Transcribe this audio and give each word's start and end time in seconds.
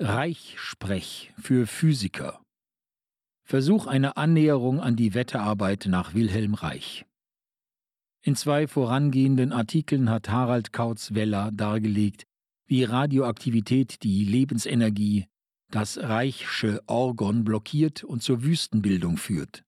Reichsprech 0.00 1.32
für 1.40 1.68
Physiker. 1.68 2.42
Versuch 3.44 3.86
einer 3.86 4.16
Annäherung 4.16 4.80
an 4.80 4.96
die 4.96 5.14
Wetterarbeit 5.14 5.86
nach 5.86 6.14
Wilhelm 6.14 6.54
Reich. 6.54 7.06
In 8.22 8.34
zwei 8.34 8.66
vorangehenden 8.66 9.52
Artikeln 9.52 10.10
hat 10.10 10.30
Harald 10.30 10.72
Kautz-Weller 10.72 11.52
dargelegt, 11.52 12.24
wie 12.66 12.82
Radioaktivität 12.82 14.02
die 14.02 14.24
Lebensenergie, 14.24 15.26
das 15.70 15.96
Reichsche 15.98 16.82
Orgon 16.86 17.44
blockiert 17.44 18.02
und 18.02 18.20
zur 18.20 18.42
Wüstenbildung 18.42 19.16
führt. 19.16 19.62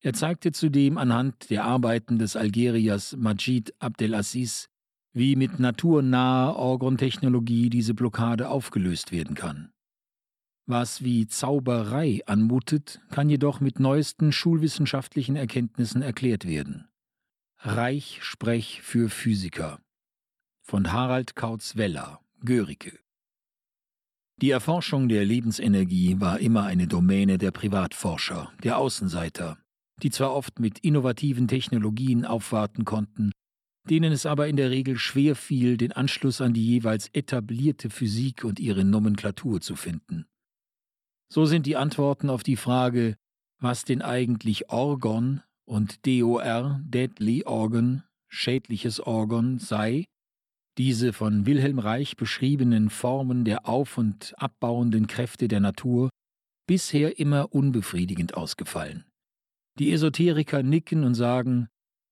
Er 0.00 0.12
zeigte 0.12 0.52
zudem 0.52 0.98
anhand 0.98 1.48
der 1.48 1.64
Arbeiten 1.64 2.18
des 2.18 2.36
Algeriers 2.36 3.16
Majid 3.16 3.72
Abdelaziz, 3.78 4.68
wie 5.16 5.34
mit 5.34 5.58
naturnaher 5.58 6.56
Orgontechnologie 6.56 7.70
diese 7.70 7.94
Blockade 7.94 8.50
aufgelöst 8.50 9.12
werden 9.12 9.34
kann. 9.34 9.72
Was 10.66 11.02
wie 11.02 11.26
Zauberei 11.26 12.20
anmutet, 12.26 13.00
kann 13.08 13.30
jedoch 13.30 13.60
mit 13.60 13.80
neuesten 13.80 14.30
schulwissenschaftlichen 14.30 15.34
Erkenntnissen 15.34 16.02
erklärt 16.02 16.46
werden. 16.46 16.88
Reich 17.60 18.18
Sprech 18.20 18.82
für 18.82 19.08
Physiker 19.08 19.80
von 20.60 20.92
Harald 20.92 21.34
Kautz-Weller, 21.34 22.20
Görike. 22.44 22.98
Die 24.42 24.50
Erforschung 24.50 25.08
der 25.08 25.24
Lebensenergie 25.24 26.20
war 26.20 26.40
immer 26.40 26.64
eine 26.64 26.88
Domäne 26.88 27.38
der 27.38 27.52
Privatforscher, 27.52 28.52
der 28.62 28.76
Außenseiter, 28.76 29.56
die 30.02 30.10
zwar 30.10 30.34
oft 30.34 30.60
mit 30.60 30.80
innovativen 30.80 31.48
Technologien 31.48 32.26
aufwarten 32.26 32.84
konnten, 32.84 33.32
denen 33.90 34.12
es 34.12 34.26
aber 34.26 34.48
in 34.48 34.56
der 34.56 34.70
Regel 34.70 34.98
schwer 34.98 35.36
fiel, 35.36 35.76
den 35.76 35.92
Anschluss 35.92 36.40
an 36.40 36.52
die 36.52 36.64
jeweils 36.64 37.08
etablierte 37.08 37.90
Physik 37.90 38.44
und 38.44 38.60
ihre 38.60 38.84
Nomenklatur 38.84 39.60
zu 39.60 39.76
finden. 39.76 40.26
So 41.28 41.46
sind 41.46 41.66
die 41.66 41.76
Antworten 41.76 42.30
auf 42.30 42.42
die 42.42 42.56
Frage, 42.56 43.16
was 43.58 43.84
denn 43.84 44.02
eigentlich 44.02 44.70
Orgon 44.70 45.42
und 45.64 46.06
DOR, 46.06 46.80
Deadly 46.84 47.44
Organ, 47.44 48.04
schädliches 48.28 49.00
Organ 49.00 49.58
sei, 49.58 50.04
diese 50.78 51.12
von 51.12 51.46
Wilhelm 51.46 51.78
Reich 51.78 52.16
beschriebenen 52.16 52.90
Formen 52.90 53.44
der 53.44 53.66
auf- 53.66 53.96
und 53.98 54.34
abbauenden 54.36 55.06
Kräfte 55.06 55.48
der 55.48 55.60
Natur, 55.60 56.10
bisher 56.66 57.18
immer 57.18 57.54
unbefriedigend 57.54 58.34
ausgefallen. 58.34 59.04
Die 59.78 59.92
Esoteriker 59.92 60.62
nicken 60.62 61.04
und 61.04 61.14
sagen, 61.14 61.68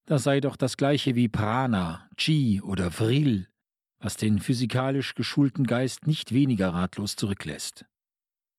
das 0.06 0.24
sei 0.24 0.41
doch 0.41 0.56
das 0.56 0.77
gleiche 0.77 1.14
wie 1.14 1.28
Prana, 1.28 2.08
Chi 2.16 2.60
oder 2.62 2.91
Vril, 2.91 3.48
was 3.98 4.16
den 4.16 4.38
physikalisch 4.38 5.14
geschulten 5.14 5.66
Geist 5.66 6.06
nicht 6.06 6.33
weniger 6.33 6.70
ratlos 6.70 7.16
zurücklässt. 7.16 7.86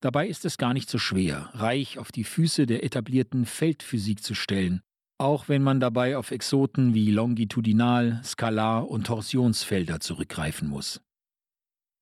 Dabei 0.02 0.28
ist 0.28 0.46
es 0.46 0.58
gar 0.58 0.74
nicht 0.74 0.90
so 0.90 0.98
schwer, 0.98 1.50
Reich 1.54 1.98
auf 1.98 2.12
die 2.12 2.24
Füße 2.24 2.66
der 2.66 2.84
etablierten 2.84 3.46
Feldphysik 3.46 4.24
zu 4.24 4.36
stellen, 4.36 4.82
auch 5.18 5.48
wenn 5.48 5.64
man 5.64 5.80
dabei 5.80 6.18
auf 6.18 6.32
Exoten 6.32 6.94
wie 6.94 7.12
Longitudinal-, 7.12 8.22
Skalar- 8.24 8.88
und 8.88 9.08
Torsionsfelder 9.08 10.00
zurückgreifen 10.00 10.68
muss. 10.68 11.02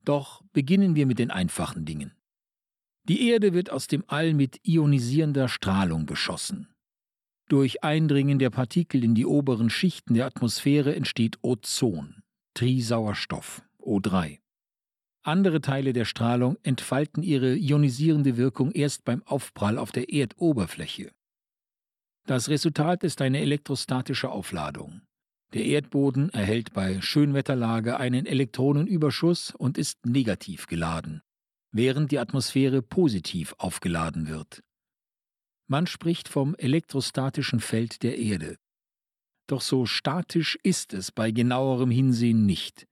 Doch 0.03 0.41
beginnen 0.51 0.95
wir 0.95 1.05
mit 1.05 1.19
den 1.19 1.31
einfachen 1.31 1.85
Dingen. 1.85 2.13
Die 3.05 3.29
Erde 3.29 3.53
wird 3.53 3.69
aus 3.69 3.87
dem 3.87 4.03
All 4.07 4.33
mit 4.33 4.59
ionisierender 4.63 5.47
Strahlung 5.47 6.05
beschossen. 6.05 6.72
Durch 7.49 7.83
Eindringen 7.83 8.39
der 8.39 8.49
Partikel 8.49 9.03
in 9.03 9.15
die 9.15 9.25
oberen 9.25 9.69
Schichten 9.69 10.13
der 10.13 10.25
Atmosphäre 10.25 10.95
entsteht 10.95 11.37
Ozon, 11.41 12.23
Trisauerstoff, 12.53 13.61
O3. 13.79 14.39
Andere 15.23 15.61
Teile 15.61 15.93
der 15.93 16.05
Strahlung 16.05 16.57
entfalten 16.63 17.23
ihre 17.23 17.55
ionisierende 17.55 18.37
Wirkung 18.37 18.71
erst 18.71 19.05
beim 19.05 19.23
Aufprall 19.23 19.77
auf 19.77 19.91
der 19.91 20.11
Erdoberfläche. 20.11 21.11
Das 22.25 22.49
Resultat 22.49 23.03
ist 23.03 23.21
eine 23.21 23.39
elektrostatische 23.39 24.29
Aufladung. 24.29 25.01
Der 25.53 25.65
Erdboden 25.65 26.29
erhält 26.29 26.73
bei 26.73 26.99
Schönwetterlage 27.01 27.99
einen 27.99 28.25
Elektronenüberschuss 28.25 29.53
und 29.55 29.77
ist 29.77 30.05
negativ 30.05 30.67
geladen, 30.67 31.21
während 31.71 32.11
die 32.11 32.19
Atmosphäre 32.19 32.81
positiv 32.81 33.53
aufgeladen 33.57 34.27
wird. 34.27 34.63
Man 35.67 35.87
spricht 35.87 36.27
vom 36.27 36.55
elektrostatischen 36.55 37.59
Feld 37.59 38.03
der 38.03 38.17
Erde. 38.17 38.57
Doch 39.47 39.61
so 39.61 39.85
statisch 39.85 40.57
ist 40.63 40.93
es 40.93 41.11
bei 41.11 41.31
genauerem 41.31 41.91
Hinsehen 41.91 42.45
nicht. 42.45 42.87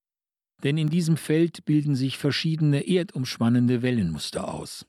Denn 0.64 0.78
in 0.78 0.90
diesem 0.90 1.18
Feld 1.18 1.66
bilden 1.66 1.96
sich 1.96 2.18
verschiedene 2.18 2.88
erdumspannende 2.88 3.82
Wellenmuster 3.82 4.54
aus. 4.54 4.86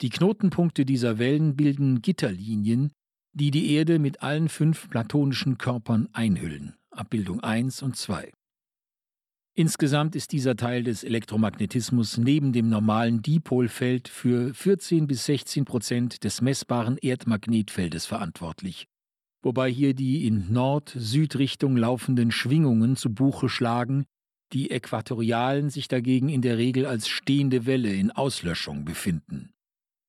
Die 0.00 0.10
Knotenpunkte 0.10 0.84
dieser 0.84 1.18
Wellen 1.18 1.54
bilden 1.54 2.02
Gitterlinien, 2.02 2.92
die 3.32 3.50
die 3.50 3.72
Erde 3.72 3.98
mit 3.98 4.22
allen 4.22 4.48
fünf 4.48 4.88
platonischen 4.88 5.58
Körpern 5.58 6.08
einhüllen. 6.12 6.74
Abbildung 6.90 7.40
1 7.40 7.82
und 7.82 7.96
2. 7.96 8.32
Insgesamt 9.54 10.16
ist 10.16 10.32
dieser 10.32 10.56
Teil 10.56 10.82
des 10.82 11.04
Elektromagnetismus 11.04 12.16
neben 12.16 12.54
dem 12.54 12.70
normalen 12.70 13.20
Dipolfeld 13.20 14.08
für 14.08 14.54
14 14.54 15.06
bis 15.06 15.26
16 15.26 15.66
Prozent 15.66 16.24
des 16.24 16.40
messbaren 16.40 16.96
Erdmagnetfeldes 16.96 18.06
verantwortlich, 18.06 18.86
wobei 19.42 19.70
hier 19.70 19.92
die 19.92 20.26
in 20.26 20.50
Nord-Süd-Richtung 20.50 21.76
laufenden 21.76 22.30
Schwingungen 22.30 22.96
zu 22.96 23.12
Buche 23.12 23.50
schlagen, 23.50 24.06
die 24.54 24.70
Äquatorialen 24.70 25.68
sich 25.68 25.86
dagegen 25.86 26.30
in 26.30 26.40
der 26.40 26.56
Regel 26.56 26.86
als 26.86 27.08
stehende 27.08 27.66
Welle 27.66 27.92
in 27.92 28.10
Auslöschung 28.10 28.86
befinden. 28.86 29.50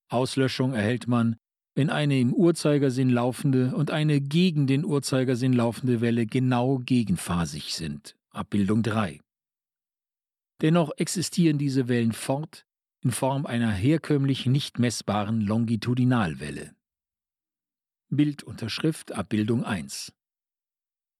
Auslöschung 0.09 0.73
erhält 0.73 1.09
man, 1.09 1.35
wenn 1.75 1.89
eine 1.89 2.17
im 2.17 2.33
Uhrzeigersinn 2.33 3.09
laufende 3.09 3.75
und 3.75 3.91
eine 3.91 4.21
gegen 4.21 4.67
den 4.67 4.85
Uhrzeigersinn 4.85 5.51
laufende 5.51 5.99
Welle 5.99 6.25
genau 6.25 6.79
gegenphasig 6.79 7.73
sind. 7.73 8.15
Abbildung 8.29 8.83
3. 8.83 9.19
Dennoch 10.63 10.91
existieren 10.95 11.57
diese 11.57 11.89
Wellen 11.89 12.13
fort 12.13 12.65
in 13.03 13.11
Form 13.11 13.45
einer 13.45 13.69
herkömmlich 13.69 14.45
nicht 14.45 14.79
messbaren 14.79 15.41
Longitudinalwelle. 15.41 16.73
Bildunterschrift 18.09 19.11
Abbildung 19.11 19.65
1 19.65 20.13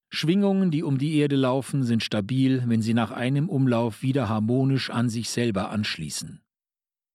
Schwingungen, 0.10 0.72
die 0.72 0.82
um 0.82 0.98
die 0.98 1.18
Erde 1.18 1.36
laufen, 1.36 1.84
sind 1.84 2.04
stabil, 2.04 2.64
wenn 2.68 2.82
sie 2.82 2.94
nach 2.94 3.12
einem 3.12 3.50
Umlauf 3.50 4.02
wieder 4.02 4.30
harmonisch 4.30 4.90
an 4.90 5.10
sich 5.10 5.30
selber 5.30 5.72
anschließen. 5.72 6.42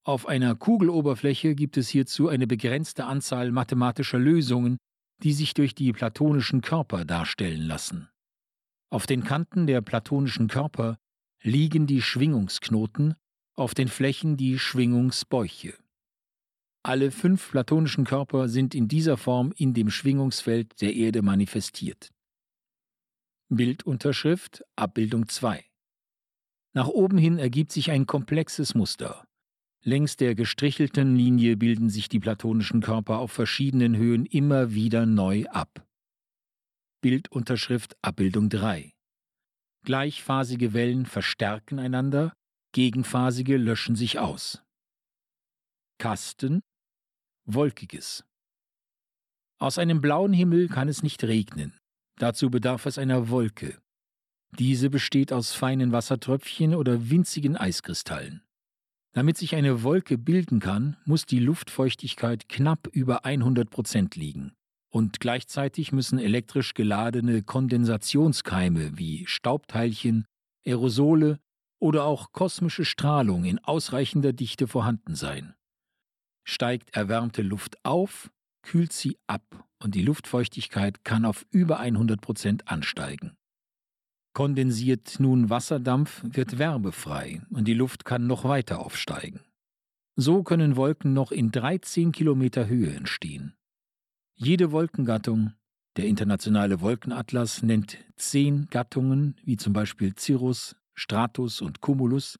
Auf 0.04 0.26
einer 0.26 0.54
Kugeloberfläche 0.54 1.54
gibt 1.54 1.78
es 1.78 1.88
hierzu 1.88 2.28
eine 2.28 2.46
begrenzte 2.46 3.06
Anzahl 3.06 3.52
mathematischer 3.52 4.18
Lösungen, 4.18 4.76
die 5.22 5.32
sich 5.32 5.54
durch 5.54 5.74
die 5.74 5.92
platonischen 5.92 6.60
Körper 6.60 7.06
darstellen 7.06 7.62
lassen. 7.62 8.10
Auf 8.90 9.06
den 9.06 9.24
Kanten 9.24 9.66
der 9.66 9.80
platonischen 9.80 10.48
Körper 10.48 10.98
liegen 11.42 11.86
die 11.86 12.02
Schwingungsknoten, 12.02 13.14
auf 13.54 13.74
den 13.74 13.88
Flächen 13.88 14.36
die 14.36 14.58
Schwingungsbäuche. 14.58 15.74
Alle 16.82 17.10
fünf 17.10 17.50
platonischen 17.50 18.04
Körper 18.04 18.48
sind 18.48 18.74
in 18.74 18.88
dieser 18.88 19.16
Form 19.16 19.52
in 19.56 19.74
dem 19.74 19.90
Schwingungsfeld 19.90 20.80
der 20.80 20.94
Erde 20.94 21.22
manifestiert. 21.22 22.10
Bildunterschrift 23.48 24.64
Abbildung 24.76 25.28
2 25.28 25.64
Nach 26.74 26.88
oben 26.88 27.18
hin 27.18 27.38
ergibt 27.38 27.72
sich 27.72 27.90
ein 27.90 28.06
komplexes 28.06 28.74
Muster. 28.74 29.26
Längs 29.82 30.16
der 30.16 30.34
gestrichelten 30.34 31.16
Linie 31.16 31.56
bilden 31.56 31.88
sich 31.88 32.08
die 32.08 32.20
platonischen 32.20 32.80
Körper 32.80 33.18
auf 33.18 33.32
verschiedenen 33.32 33.96
Höhen 33.96 34.26
immer 34.26 34.72
wieder 34.72 35.06
neu 35.06 35.46
ab. 35.46 35.86
Bildunterschrift 37.00 37.96
Abbildung 38.02 38.48
3 38.48 38.92
Gleichphasige 39.84 40.72
Wellen 40.72 41.06
verstärken 41.06 41.78
einander, 41.78 42.34
gegenphasige 42.72 43.56
löschen 43.56 43.96
sich 43.96 44.18
aus. 44.18 44.62
Kasten 45.98 46.62
Wolkiges 47.46 48.24
Aus 49.58 49.78
einem 49.78 50.00
blauen 50.00 50.32
Himmel 50.32 50.68
kann 50.68 50.88
es 50.88 51.02
nicht 51.02 51.24
regnen. 51.24 51.78
Dazu 52.16 52.50
bedarf 52.50 52.86
es 52.86 52.98
einer 52.98 53.30
Wolke. 53.30 53.80
Diese 54.58 54.90
besteht 54.90 55.32
aus 55.32 55.52
feinen 55.52 55.92
Wassertröpfchen 55.92 56.74
oder 56.74 57.10
winzigen 57.10 57.56
Eiskristallen. 57.56 58.42
Damit 59.12 59.36
sich 59.36 59.54
eine 59.54 59.82
Wolke 59.82 60.18
bilden 60.18 60.60
kann, 60.60 60.96
muss 61.04 61.26
die 61.26 61.40
Luftfeuchtigkeit 61.40 62.48
knapp 62.48 62.88
über 62.92 63.24
100 63.24 63.70
Prozent 63.70 64.16
liegen 64.16 64.57
und 64.90 65.20
gleichzeitig 65.20 65.92
müssen 65.92 66.18
elektrisch 66.18 66.74
geladene 66.74 67.42
Kondensationskeime 67.42 68.98
wie 68.98 69.26
Staubteilchen, 69.26 70.24
Aerosole 70.66 71.38
oder 71.80 72.04
auch 72.04 72.32
kosmische 72.32 72.84
Strahlung 72.84 73.44
in 73.44 73.58
ausreichender 73.58 74.32
Dichte 74.32 74.66
vorhanden 74.66 75.14
sein. 75.14 75.54
Steigt 76.44 76.96
erwärmte 76.96 77.42
Luft 77.42 77.76
auf, 77.84 78.30
kühlt 78.62 78.92
sie 78.92 79.18
ab 79.26 79.68
und 79.82 79.94
die 79.94 80.02
Luftfeuchtigkeit 80.02 81.04
kann 81.04 81.24
auf 81.24 81.46
über 81.50 81.78
100 81.78 82.20
Prozent 82.20 82.68
ansteigen. 82.68 83.36
Kondensiert 84.34 85.20
nun 85.20 85.50
Wasserdampf, 85.50 86.22
wird 86.24 86.58
wärmefrei 86.58 87.42
und 87.50 87.66
die 87.66 87.74
Luft 87.74 88.04
kann 88.04 88.26
noch 88.26 88.44
weiter 88.44 88.80
aufsteigen. 88.80 89.40
So 90.16 90.42
können 90.42 90.76
Wolken 90.76 91.12
noch 91.12 91.32
in 91.32 91.50
13 91.50 92.12
Kilometer 92.12 92.66
Höhe 92.66 92.94
entstehen. 92.94 93.54
Jede 94.40 94.70
Wolkengattung, 94.70 95.52
der 95.96 96.04
internationale 96.04 96.80
Wolkenatlas 96.80 97.64
nennt 97.64 97.98
zehn 98.14 98.68
Gattungen, 98.70 99.34
wie 99.42 99.56
zum 99.56 99.72
Beispiel 99.72 100.14
Cirrus, 100.16 100.76
Stratus 100.94 101.60
und 101.60 101.80
Cumulus, 101.80 102.38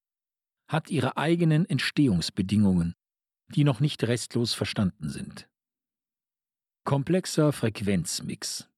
hat 0.68 0.90
ihre 0.90 1.16
eigenen 1.16 1.68
Entstehungsbedingungen, 1.68 2.94
die 3.52 3.64
noch 3.64 3.80
nicht 3.80 4.04
restlos 4.04 4.54
verstanden 4.54 5.08
sind. 5.08 5.48
Komplexer 6.84 7.52
Frequenzmix 7.52 8.68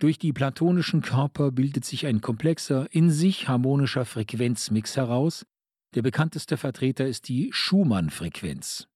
Durch 0.00 0.18
die 0.18 0.32
platonischen 0.32 1.00
Körper 1.00 1.52
bildet 1.52 1.84
sich 1.84 2.06
ein 2.06 2.20
komplexer, 2.20 2.92
in 2.92 3.08
sich 3.08 3.46
harmonischer 3.46 4.04
Frequenzmix 4.04 4.96
heraus, 4.96 5.46
der 5.94 6.02
bekannteste 6.02 6.56
Vertreter 6.56 7.06
ist 7.06 7.28
die 7.28 7.52
Schumann-Frequenz. 7.52 8.88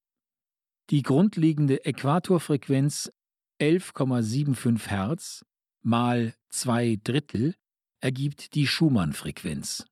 Die 0.91 1.03
grundlegende 1.03 1.85
Äquatorfrequenz 1.85 3.13
11,75 3.61 4.89
Hertz 4.89 5.45
mal 5.83 6.35
zwei 6.49 6.99
Drittel 7.03 7.55
ergibt 8.01 8.55
die 8.55 8.67
Schumann-Frequenz. 8.67 9.87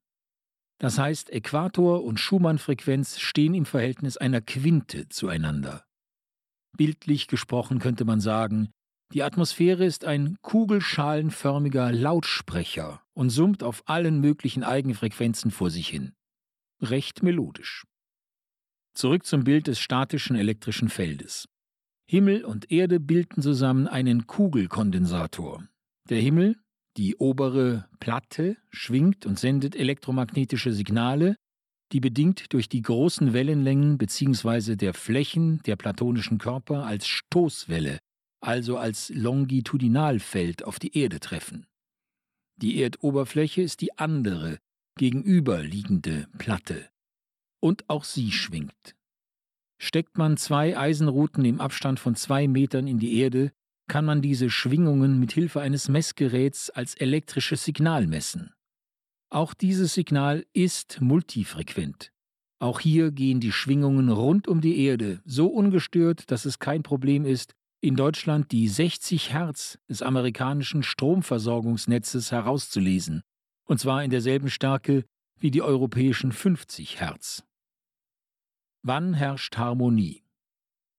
Das 0.78 0.98
heißt, 0.98 1.31
Äquator 1.31 2.04
und 2.04 2.20
Schumann-Frequenz 2.20 3.19
stehen 3.19 3.54
im 3.54 3.66
Verhältnis 3.66 4.16
einer 4.16 4.40
Quinte 4.40 5.08
zueinander. 5.08 5.84
Bildlich 6.76 7.26
gesprochen 7.26 7.78
könnte 7.78 8.04
man 8.04 8.20
sagen, 8.20 8.70
die 9.12 9.22
Atmosphäre 9.22 9.84
ist 9.84 10.04
ein 10.04 10.37
kugelschalenförmiger 10.42 11.92
Lautsprecher 11.92 13.02
und 13.14 13.31
summt 13.31 13.62
auf 13.62 13.82
allen 13.87 14.20
möglichen 14.20 14.64
Eigenfrequenzen 14.64 15.50
vor 15.50 15.70
sich 15.70 15.88
hin 15.88 16.12
recht 16.81 17.22
melodisch. 17.22 17.84
Zurück 18.96 19.26
zum 19.26 19.44
Bild 19.44 19.66
des 19.66 19.78
statischen 19.78 20.37
elektrischen 20.37 20.88
Feldes. 20.88 21.46
Himmel 22.08 22.46
und 22.46 22.72
Erde 22.72 22.98
bilden 22.98 23.43
zusammen 23.43 23.87
einen 23.87 24.26
Kugelkondensator. 24.26 25.69
Der 26.08 26.19
Himmel, 26.19 26.56
die 26.96 27.16
obere 27.16 27.90
Platte, 28.00 28.56
schwingt 28.70 29.26
und 29.26 29.38
sendet 29.38 29.76
elektromagnetische 29.76 30.72
Signale, 30.72 31.37
die 31.93 32.00
bedingt 32.00 32.54
durch 32.54 32.70
die 32.70 32.81
großen 32.81 33.34
Wellenlängen 33.34 33.98
bzw. 33.98 34.76
der 34.76 34.94
Flächen 34.94 35.60
der 35.66 35.76
platonischen 35.76 36.38
Körper 36.38 36.87
als 36.87 37.06
Stoßwelle, 37.06 37.99
also 38.40 38.78
als 38.78 39.10
Longitudinalfeld 39.10 40.64
auf 40.64 40.78
die 40.78 40.96
Erde 40.96 41.20
treffen. 41.20 41.66
Die 42.56 42.81
Erdoberfläche 42.81 43.60
ist 43.60 43.82
die 43.82 43.99
andere, 43.99 44.56
gegenüberliegende 44.96 46.28
Platte. 46.38 46.88
Und 47.60 47.88
auch 47.88 48.04
sie 48.04 48.32
schwingt. 48.32 48.94
Steckt 49.78 50.16
man 50.16 50.36
zwei 50.36 50.76
Eisenruten 50.76 51.44
im 51.44 51.60
Abstand 51.60 52.00
von 52.00 52.14
zwei 52.14 52.48
Metern 52.48 52.86
in 52.86 52.98
die 52.98 53.18
Erde, 53.18 53.52
kann 53.88 54.04
man 54.04 54.22
diese 54.22 54.50
Schwingungen 54.50 55.20
mit 55.20 55.32
Hilfe 55.32 55.60
eines 55.60 55.88
Messgeräts 55.88 56.70
als 56.70 56.94
elektrisches 56.94 57.64
Signal 57.64 58.06
messen. 58.06 58.52
Auch 59.30 59.54
dieses 59.54 59.94
Signal 59.94 60.46
ist 60.52 61.00
multifrequent. 61.00 62.12
Auch 62.58 62.80
hier 62.80 63.10
gehen 63.10 63.40
die 63.40 63.52
Schwingungen 63.52 64.08
rund 64.08 64.48
um 64.48 64.60
die 64.60 64.78
Erde 64.78 65.20
so 65.24 65.48
ungestört, 65.48 66.30
dass 66.30 66.46
es 66.46 66.58
kein 66.58 66.82
Problem 66.82 67.24
ist, 67.24 67.54
in 67.80 67.96
Deutschland 67.96 68.50
die 68.52 68.68
60 68.68 69.32
Hertz 69.32 69.78
des 69.88 70.02
amerikanischen 70.02 70.82
Stromversorgungsnetzes 70.82 72.32
herauszulesen 72.32 73.22
und 73.66 73.78
zwar 73.78 74.02
in 74.02 74.10
derselben 74.10 74.48
Stärke 74.48 75.04
wie 75.38 75.50
die 75.50 75.62
europäischen 75.62 76.32
50 76.32 77.00
Hertz. 77.00 77.44
Wann 78.82 79.14
herrscht 79.14 79.56
Harmonie? 79.56 80.22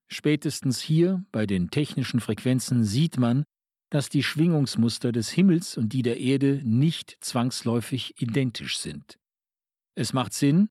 Spätestens 0.07 0.79
hier 0.81 1.25
bei 1.31 1.45
den 1.45 1.69
technischen 1.69 2.19
Frequenzen 2.19 2.83
sieht 2.83 3.17
man, 3.17 3.43
dass 3.89 4.09
die 4.09 4.23
Schwingungsmuster 4.23 5.11
des 5.11 5.29
Himmels 5.29 5.77
und 5.77 5.93
die 5.93 6.01
der 6.01 6.19
Erde 6.19 6.61
nicht 6.63 7.17
zwangsläufig 7.21 8.21
identisch 8.21 8.77
sind. 8.77 9.17
Es 9.95 10.13
macht 10.13 10.33
Sinn, 10.33 10.69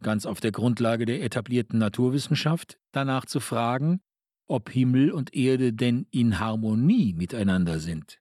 ganz 0.00 0.26
auf 0.26 0.40
der 0.40 0.52
Grundlage 0.52 1.06
der 1.06 1.22
etablierten 1.22 1.78
Naturwissenschaft, 1.78 2.78
danach 2.92 3.26
zu 3.26 3.40
fragen, 3.40 4.00
ob 4.46 4.70
Himmel 4.70 5.12
und 5.12 5.34
Erde 5.34 5.72
denn 5.72 6.06
in 6.10 6.38
Harmonie 6.38 7.12
miteinander 7.14 7.80
sind. 7.80 8.20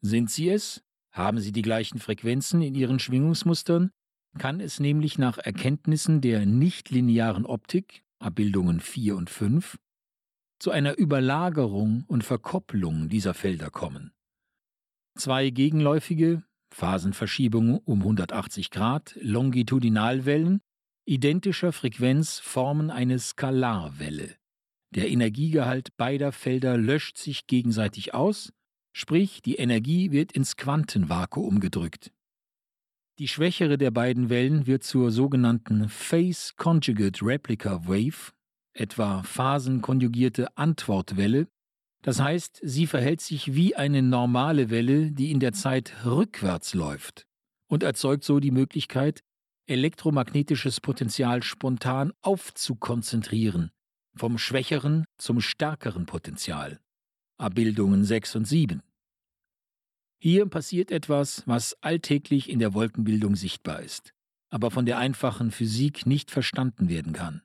Sind 0.00 0.30
sie 0.30 0.48
es, 0.48 0.82
haben 1.12 1.40
sie 1.40 1.52
die 1.52 1.62
gleichen 1.62 1.98
Frequenzen 1.98 2.62
in 2.62 2.74
ihren 2.74 2.98
Schwingungsmustern, 2.98 3.90
kann 4.38 4.60
es 4.60 4.80
nämlich 4.80 5.18
nach 5.18 5.38
Erkenntnissen 5.38 6.20
der 6.20 6.46
nichtlinearen 6.46 7.46
Optik, 7.46 8.04
Abbildungen 8.18 8.80
4 8.80 9.16
und 9.16 9.30
5, 9.30 9.78
zu 10.58 10.70
einer 10.70 10.98
Überlagerung 10.98 12.04
und 12.06 12.24
Verkopplung 12.24 13.08
dieser 13.08 13.34
Felder 13.34 13.70
kommen. 13.70 14.12
Zwei 15.16 15.50
gegenläufige, 15.50 16.42
Phasenverschiebungen 16.74 17.78
um 17.78 18.00
180 18.00 18.70
Grad, 18.70 19.16
Longitudinalwellen 19.20 20.60
identischer 21.08 21.72
Frequenz 21.72 22.38
formen 22.38 22.90
eine 22.90 23.18
Skalarwelle. 23.18 24.36
Der 24.94 25.08
Energiegehalt 25.08 25.96
beider 25.96 26.32
Felder 26.32 26.76
löscht 26.76 27.16
sich 27.16 27.46
gegenseitig 27.46 28.12
aus 28.12 28.52
Sprich, 29.00 29.42
die 29.42 29.54
Energie 29.54 30.10
wird 30.10 30.32
ins 30.32 30.56
Quantenvakuum 30.56 31.60
gedrückt. 31.60 32.10
Die 33.20 33.28
schwächere 33.28 33.78
der 33.78 33.92
beiden 33.92 34.28
Wellen 34.28 34.66
wird 34.66 34.82
zur 34.82 35.12
sogenannten 35.12 35.88
Phase 35.88 36.54
Conjugate 36.56 37.24
Replica 37.24 37.86
Wave, 37.86 38.32
etwa 38.72 39.22
phasenkonjugierte 39.22 40.48
Antwortwelle, 40.56 41.46
das 42.02 42.20
heißt, 42.20 42.58
sie 42.64 42.88
verhält 42.88 43.20
sich 43.20 43.54
wie 43.54 43.76
eine 43.76 44.02
normale 44.02 44.68
Welle, 44.68 45.12
die 45.12 45.30
in 45.30 45.38
der 45.38 45.52
Zeit 45.52 46.04
rückwärts 46.04 46.74
läuft 46.74 47.24
und 47.68 47.84
erzeugt 47.84 48.24
so 48.24 48.40
die 48.40 48.50
Möglichkeit, 48.50 49.20
elektromagnetisches 49.68 50.80
Potenzial 50.80 51.44
spontan 51.44 52.12
aufzukonzentrieren, 52.20 53.70
vom 54.16 54.38
schwächeren 54.38 55.04
zum 55.18 55.40
stärkeren 55.40 56.04
Potenzial. 56.04 56.80
Abbildungen 57.40 58.02
6 58.02 58.34
und 58.34 58.44
7. 58.44 58.82
Hier 60.20 60.46
passiert 60.46 60.90
etwas, 60.90 61.44
was 61.46 61.80
alltäglich 61.80 62.50
in 62.50 62.58
der 62.58 62.74
Wolkenbildung 62.74 63.36
sichtbar 63.36 63.82
ist, 63.82 64.12
aber 64.50 64.72
von 64.72 64.84
der 64.84 64.98
einfachen 64.98 65.52
Physik 65.52 66.06
nicht 66.06 66.32
verstanden 66.32 66.88
werden 66.88 67.12
kann. 67.12 67.42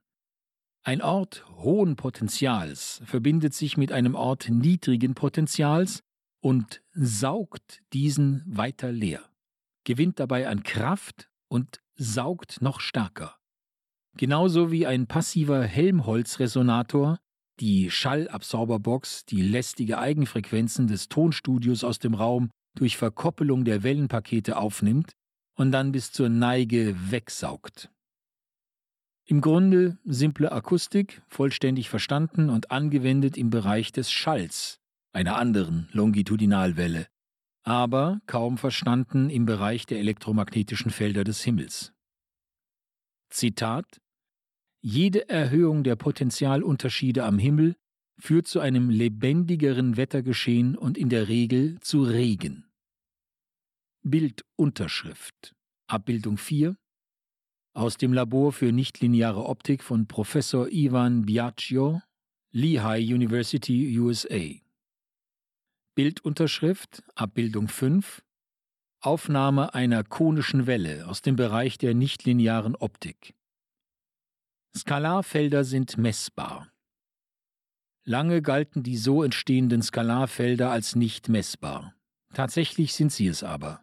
Ein 0.83 1.01
Ort 1.01 1.45
hohen 1.55 1.95
Potenzials 1.95 3.01
verbindet 3.05 3.53
sich 3.53 3.77
mit 3.77 3.91
einem 3.91 4.15
Ort 4.15 4.49
niedrigen 4.49 5.13
Potenzials 5.13 6.01
und 6.41 6.81
saugt 6.93 7.81
diesen 7.93 8.43
weiter 8.47 8.91
leer, 8.91 9.23
gewinnt 9.85 10.19
dabei 10.19 10.47
an 10.47 10.63
Kraft 10.63 11.29
und 11.47 11.79
saugt 11.95 12.61
noch 12.61 12.79
stärker. 12.79 13.37
Genauso 14.17 14.71
wie 14.71 14.87
ein 14.87 15.07
passiver 15.07 15.63
Helmholtz-Resonator 15.63 17.19
die 17.59 17.91
Schallabsorberbox 17.91 19.25
die 19.25 19.41
lästige 19.43 19.99
Eigenfrequenzen 19.99 20.87
des 20.87 21.07
Tonstudios 21.07 21.83
aus 21.83 21.99
dem 21.99 22.15
Raum 22.15 22.49
durch 22.75 22.97
Verkoppelung 22.97 23.65
der 23.65 23.83
Wellenpakete 23.83 24.57
aufnimmt 24.57 25.15
und 25.55 25.71
dann 25.71 25.91
bis 25.91 26.11
zur 26.11 26.29
Neige 26.29 26.95
wegsaugt. 27.11 27.89
Im 29.25 29.39
Grunde 29.39 29.97
simple 30.03 30.51
Akustik, 30.51 31.21
vollständig 31.29 31.89
verstanden 31.89 32.49
und 32.49 32.71
angewendet 32.71 33.37
im 33.37 33.49
Bereich 33.49 33.91
des 33.91 34.11
Schalls, 34.11 34.81
einer 35.13 35.37
anderen 35.37 35.87
Longitudinalwelle, 35.93 37.07
aber 37.63 38.19
kaum 38.25 38.57
verstanden 38.57 39.29
im 39.29 39.45
Bereich 39.45 39.85
der 39.85 39.99
elektromagnetischen 39.99 40.91
Felder 40.91 41.23
des 41.23 41.41
Himmels. 41.43 41.93
Zitat 43.29 44.01
Jede 44.81 45.29
Erhöhung 45.29 45.85
der 45.85 45.95
Potentialunterschiede 45.95 47.23
am 47.23 47.39
Himmel 47.39 47.77
führt 48.19 48.47
zu 48.47 48.59
einem 48.59 48.89
lebendigeren 48.89 49.97
Wettergeschehen 49.97 50.77
und 50.77 50.97
in 50.97 51.09
der 51.09 51.27
Regel 51.27 51.79
zu 51.79 52.03
Regen. 52.03 52.65
Bildunterschrift 54.03 55.55
Abbildung 55.87 56.37
4 56.37 56.75
aus 57.73 57.97
dem 57.97 58.13
Labor 58.13 58.51
für 58.51 58.71
nichtlineare 58.71 59.45
Optik 59.45 59.83
von 59.83 60.07
Professor 60.07 60.67
Ivan 60.69 61.25
Biagio, 61.25 62.01
Lehigh 62.51 63.13
University, 63.13 63.97
USA. 63.99 64.59
Bildunterschrift 65.95 67.03
Abbildung 67.15 67.67
5 67.67 68.23
Aufnahme 68.99 69.73
einer 69.73 70.03
konischen 70.03 70.65
Welle 70.65 71.07
aus 71.07 71.21
dem 71.21 71.35
Bereich 71.35 71.77
der 71.77 71.93
nichtlinearen 71.93 72.75
Optik. 72.75 73.35
Skalarfelder 74.75 75.63
sind 75.63 75.97
messbar. 75.97 76.72
Lange 78.05 78.41
galten 78.41 78.83
die 78.83 78.97
so 78.97 79.23
entstehenden 79.23 79.81
Skalarfelder 79.81 80.69
als 80.71 80.95
nicht 80.95 81.29
messbar. 81.29 81.93
Tatsächlich 82.33 82.93
sind 82.93 83.13
sie 83.13 83.27
es 83.27 83.43
aber. 83.43 83.81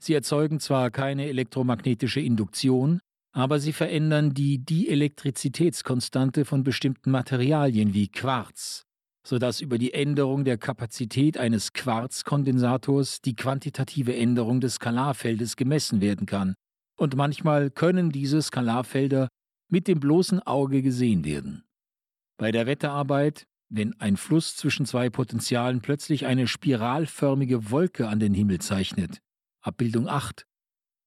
Sie 0.00 0.14
erzeugen 0.14 0.60
zwar 0.60 0.92
keine 0.92 1.26
elektromagnetische 1.26 2.20
Induktion, 2.20 3.00
aber 3.32 3.58
sie 3.58 3.72
verändern 3.72 4.32
die 4.32 4.58
Dielektrizitätskonstante 4.58 6.44
von 6.44 6.62
bestimmten 6.62 7.10
Materialien 7.10 7.94
wie 7.94 8.06
Quarz, 8.08 8.84
sodass 9.26 9.60
über 9.60 9.78
die 9.78 9.92
Änderung 9.92 10.44
der 10.44 10.56
Kapazität 10.56 11.36
eines 11.36 11.72
Quarzkondensators 11.72 13.20
die 13.22 13.34
quantitative 13.34 14.16
Änderung 14.16 14.60
des 14.60 14.74
Skalarfeldes 14.74 15.56
gemessen 15.56 16.00
werden 16.00 16.26
kann, 16.26 16.54
und 16.96 17.16
manchmal 17.16 17.70
können 17.70 18.10
diese 18.10 18.40
Skalarfelder 18.40 19.28
mit 19.68 19.88
dem 19.88 19.98
bloßen 20.00 20.40
Auge 20.40 20.82
gesehen 20.82 21.24
werden. 21.24 21.64
Bei 22.38 22.52
der 22.52 22.66
Wetterarbeit, 22.66 23.48
wenn 23.68 24.00
ein 24.00 24.16
Fluss 24.16 24.56
zwischen 24.56 24.86
zwei 24.86 25.10
Potentialen 25.10 25.82
plötzlich 25.82 26.24
eine 26.24 26.46
spiralförmige 26.46 27.70
Wolke 27.70 28.08
an 28.08 28.20
den 28.20 28.32
Himmel 28.32 28.60
zeichnet, 28.60 29.18
Abbildung 29.60 30.08
8, 30.08 30.46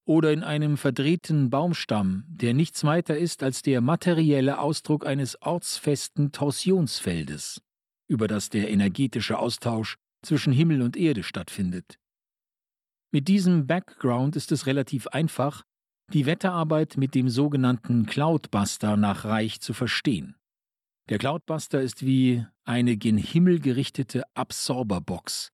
oder 0.06 0.34
in 0.34 0.44
einem 0.44 0.76
verdrehten 0.76 1.50
Baumstamm, 1.50 2.26
der 2.28 2.54
nichts 2.54 2.84
weiter 2.84 3.18
ist 3.18 3.44
als 3.44 3.62
der 3.62 3.80
materielle 3.80 4.60
Ausdruck 4.60 5.06
eines 5.06 5.42
ortsfesten 5.42 6.34
Torsionsfeldes, 6.34 7.62
über 8.10 8.28
das 8.28 8.50
der 8.50 8.70
energetische 8.70 9.40
Austausch 9.40 9.96
zwischen 10.22 10.52
Himmel 10.52 10.82
und 10.82 10.98
Erde 10.98 11.24
stattfindet. 11.24 11.98
Mit 13.14 13.30
diesem 13.30 13.68
Background 13.68 14.36
ist 14.36 14.52
es 14.52 14.66
relativ 14.66 15.08
einfach, 15.08 15.64
die 16.12 16.26
Wetterarbeit 16.26 16.98
mit 16.98 17.16
dem 17.16 17.30
sogenannten 17.30 18.06
Cloudbuster 18.06 18.98
nach 18.98 19.24
Reich 19.24 19.62
zu 19.62 19.74
verstehen. 19.74 20.36
Der 21.12 21.18
Cloudbuster 21.18 21.82
ist 21.82 22.06
wie 22.06 22.46
eine 22.64 22.96
gen 22.96 23.18
Himmel 23.18 23.60
gerichtete 23.60 24.24
Absorberbox, 24.34 25.50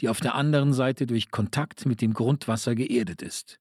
die 0.00 0.08
auf 0.08 0.20
der 0.20 0.34
anderen 0.34 0.72
Seite 0.72 1.06
durch 1.06 1.30
Kontakt 1.30 1.84
mit 1.84 2.00
dem 2.00 2.14
Grundwasser 2.14 2.74
geerdet 2.74 3.20
ist. 3.20 3.58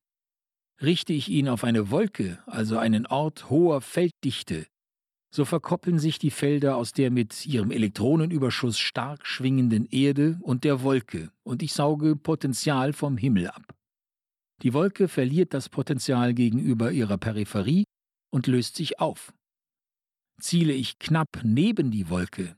Richte 0.81 1.12
ich 1.12 1.27
ihn 1.27 1.50
auf 1.50 1.65
eine 1.65 1.91
Wolke, 1.91 2.41
also 2.46 2.77
einen 2.77 3.05
Ort 3.05 3.50
hoher 3.50 3.81
Felddichte, 3.81 4.65
so 5.29 5.43
verkoppeln 5.43 6.00
sich 6.00 6.20
die 6.20 6.31
Felder 6.31 6.77
aus 6.77 6.93
der 6.93 7.12
mit 7.12 7.46
ihrem 7.46 7.72
Elektronenüberschuss 7.72 8.79
stark 8.79 9.27
schwingenden 9.27 9.88
Erde 9.88 10.39
und 10.43 10.63
der 10.63 10.84
Wolke, 10.84 11.34
und 11.43 11.62
ich 11.62 11.74
sauge 11.74 12.15
Potenzial 12.15 12.93
vom 12.93 13.17
Himmel 13.17 13.50
ab. 13.50 13.75
Die 14.62 14.74
Wolke 14.74 15.10
verliert 15.10 15.53
das 15.53 15.67
Potenzial 15.67 16.34
gegenüber 16.34 16.93
ihrer 16.93 17.17
Peripherie 17.17 17.84
und 18.29 18.48
löst 18.48 18.77
sich 18.77 19.01
auf. 19.01 19.34
Ziele 20.41 20.74
ich 20.74 21.00
knapp 21.00 21.41
neben 21.43 21.91
die 21.91 22.10
Wolke, 22.10 22.55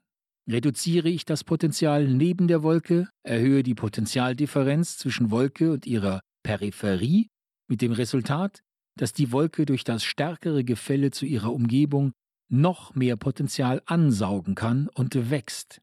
reduziere 0.49 1.09
ich 1.09 1.25
das 1.25 1.43
Potenzial 1.43 2.07
neben 2.07 2.47
der 2.47 2.63
Wolke, 2.63 3.09
erhöhe 3.23 3.63
die 3.63 3.75
Potentialdifferenz 3.75 4.97
zwischen 4.97 5.31
Wolke 5.31 5.71
und 5.71 5.85
ihrer 5.85 6.21
Peripherie 6.43 7.29
mit 7.67 7.81
dem 7.81 7.91
Resultat, 7.91 8.61
dass 8.97 9.13
die 9.13 9.31
Wolke 9.31 9.65
durch 9.65 9.83
das 9.83 10.03
stärkere 10.03 10.63
Gefälle 10.63 11.11
zu 11.11 11.25
ihrer 11.25 11.51
Umgebung 11.53 12.13
noch 12.49 12.93
mehr 12.95 13.15
Potenzial 13.15 13.81
ansaugen 13.85 14.55
kann 14.55 14.89
und 14.89 15.29
wächst. 15.31 15.81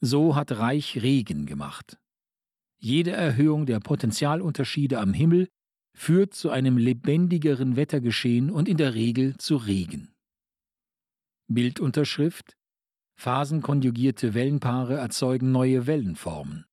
So 0.00 0.34
hat 0.34 0.52
Reich 0.52 1.00
Regen 1.02 1.46
gemacht. 1.46 1.98
Jede 2.78 3.12
Erhöhung 3.12 3.66
der 3.66 3.80
Potentialunterschiede 3.80 4.98
am 4.98 5.12
Himmel 5.12 5.48
führt 5.96 6.34
zu 6.34 6.50
einem 6.50 6.78
lebendigeren 6.78 7.76
Wettergeschehen 7.76 8.50
und 8.50 8.68
in 8.68 8.76
der 8.76 8.94
Regel 8.94 9.36
zu 9.36 9.56
Regen. 9.56 10.12
Bildunterschrift 11.52 12.56
Phasenkonjugierte 13.18 14.34
Wellenpaare 14.34 14.98
erzeugen 14.98 15.50
neue 15.50 15.88
Wellenformen. 15.88 16.64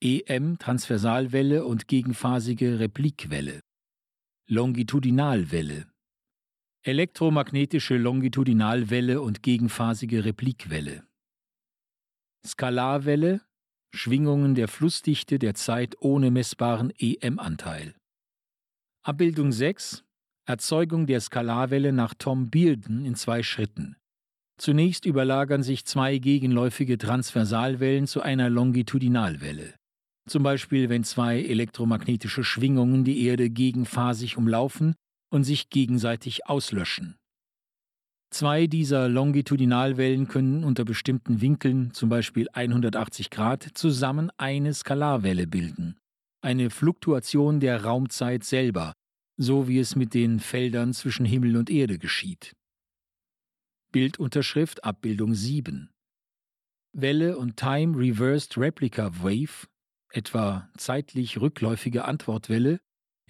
EM 0.00 0.58
Transversalwelle 0.58 1.66
und 1.66 1.86
gegenphasige 1.86 2.80
Replikwelle. 2.80 3.60
Longitudinalwelle. 4.48 5.86
Elektromagnetische 6.82 7.98
Longitudinalwelle 7.98 9.20
und 9.20 9.42
gegenphasige 9.42 10.24
Replikwelle. 10.24 11.06
Skalarwelle, 12.46 13.42
Schwingungen 13.94 14.54
der 14.54 14.68
Flussdichte 14.68 15.38
der 15.38 15.52
Zeit 15.52 16.00
ohne 16.00 16.30
messbaren 16.30 16.90
EM-Anteil. 16.96 17.94
Abbildung 19.02 19.52
6 19.52 20.04
Erzeugung 20.50 21.06
der 21.06 21.20
Skalarwelle 21.20 21.92
nach 21.92 22.12
Tom 22.12 22.50
Bearden 22.50 23.04
in 23.04 23.14
zwei 23.14 23.44
Schritten. 23.44 23.94
Zunächst 24.58 25.06
überlagern 25.06 25.62
sich 25.62 25.84
zwei 25.84 26.18
gegenläufige 26.18 26.98
Transversalwellen 26.98 28.08
zu 28.08 28.20
einer 28.20 28.50
Longitudinalwelle. 28.50 29.74
Zum 30.28 30.42
Beispiel, 30.42 30.88
wenn 30.88 31.04
zwei 31.04 31.40
elektromagnetische 31.40 32.42
Schwingungen 32.42 33.04
die 33.04 33.24
Erde 33.26 33.48
gegenphasig 33.48 34.36
umlaufen 34.36 34.96
und 35.32 35.44
sich 35.44 35.70
gegenseitig 35.70 36.46
auslöschen. 36.46 37.14
Zwei 38.30 38.66
dieser 38.66 39.08
Longitudinalwellen 39.08 40.26
können 40.26 40.64
unter 40.64 40.84
bestimmten 40.84 41.40
Winkeln, 41.40 41.94
zum 41.94 42.08
Beispiel 42.08 42.48
180 42.52 43.30
Grad, 43.30 43.68
zusammen 43.74 44.32
eine 44.36 44.74
Skalarwelle 44.74 45.46
bilden. 45.46 45.96
Eine 46.42 46.70
Fluktuation 46.70 47.60
der 47.60 47.84
Raumzeit 47.84 48.42
selber, 48.42 48.94
so 49.42 49.68
wie 49.68 49.78
es 49.78 49.96
mit 49.96 50.12
den 50.12 50.38
Feldern 50.38 50.92
zwischen 50.92 51.24
Himmel 51.24 51.56
und 51.56 51.70
Erde 51.70 51.98
geschieht. 51.98 52.54
Bildunterschrift 53.90 54.84
Abbildung 54.84 55.34
7 55.34 55.88
Welle 56.92 57.38
und 57.38 57.56
Time 57.56 57.96
Reversed 57.96 58.58
Replica 58.58 59.10
Wave, 59.22 59.66
etwa 60.10 60.68
zeitlich 60.76 61.40
rückläufige 61.40 62.04
Antwortwelle, 62.04 62.80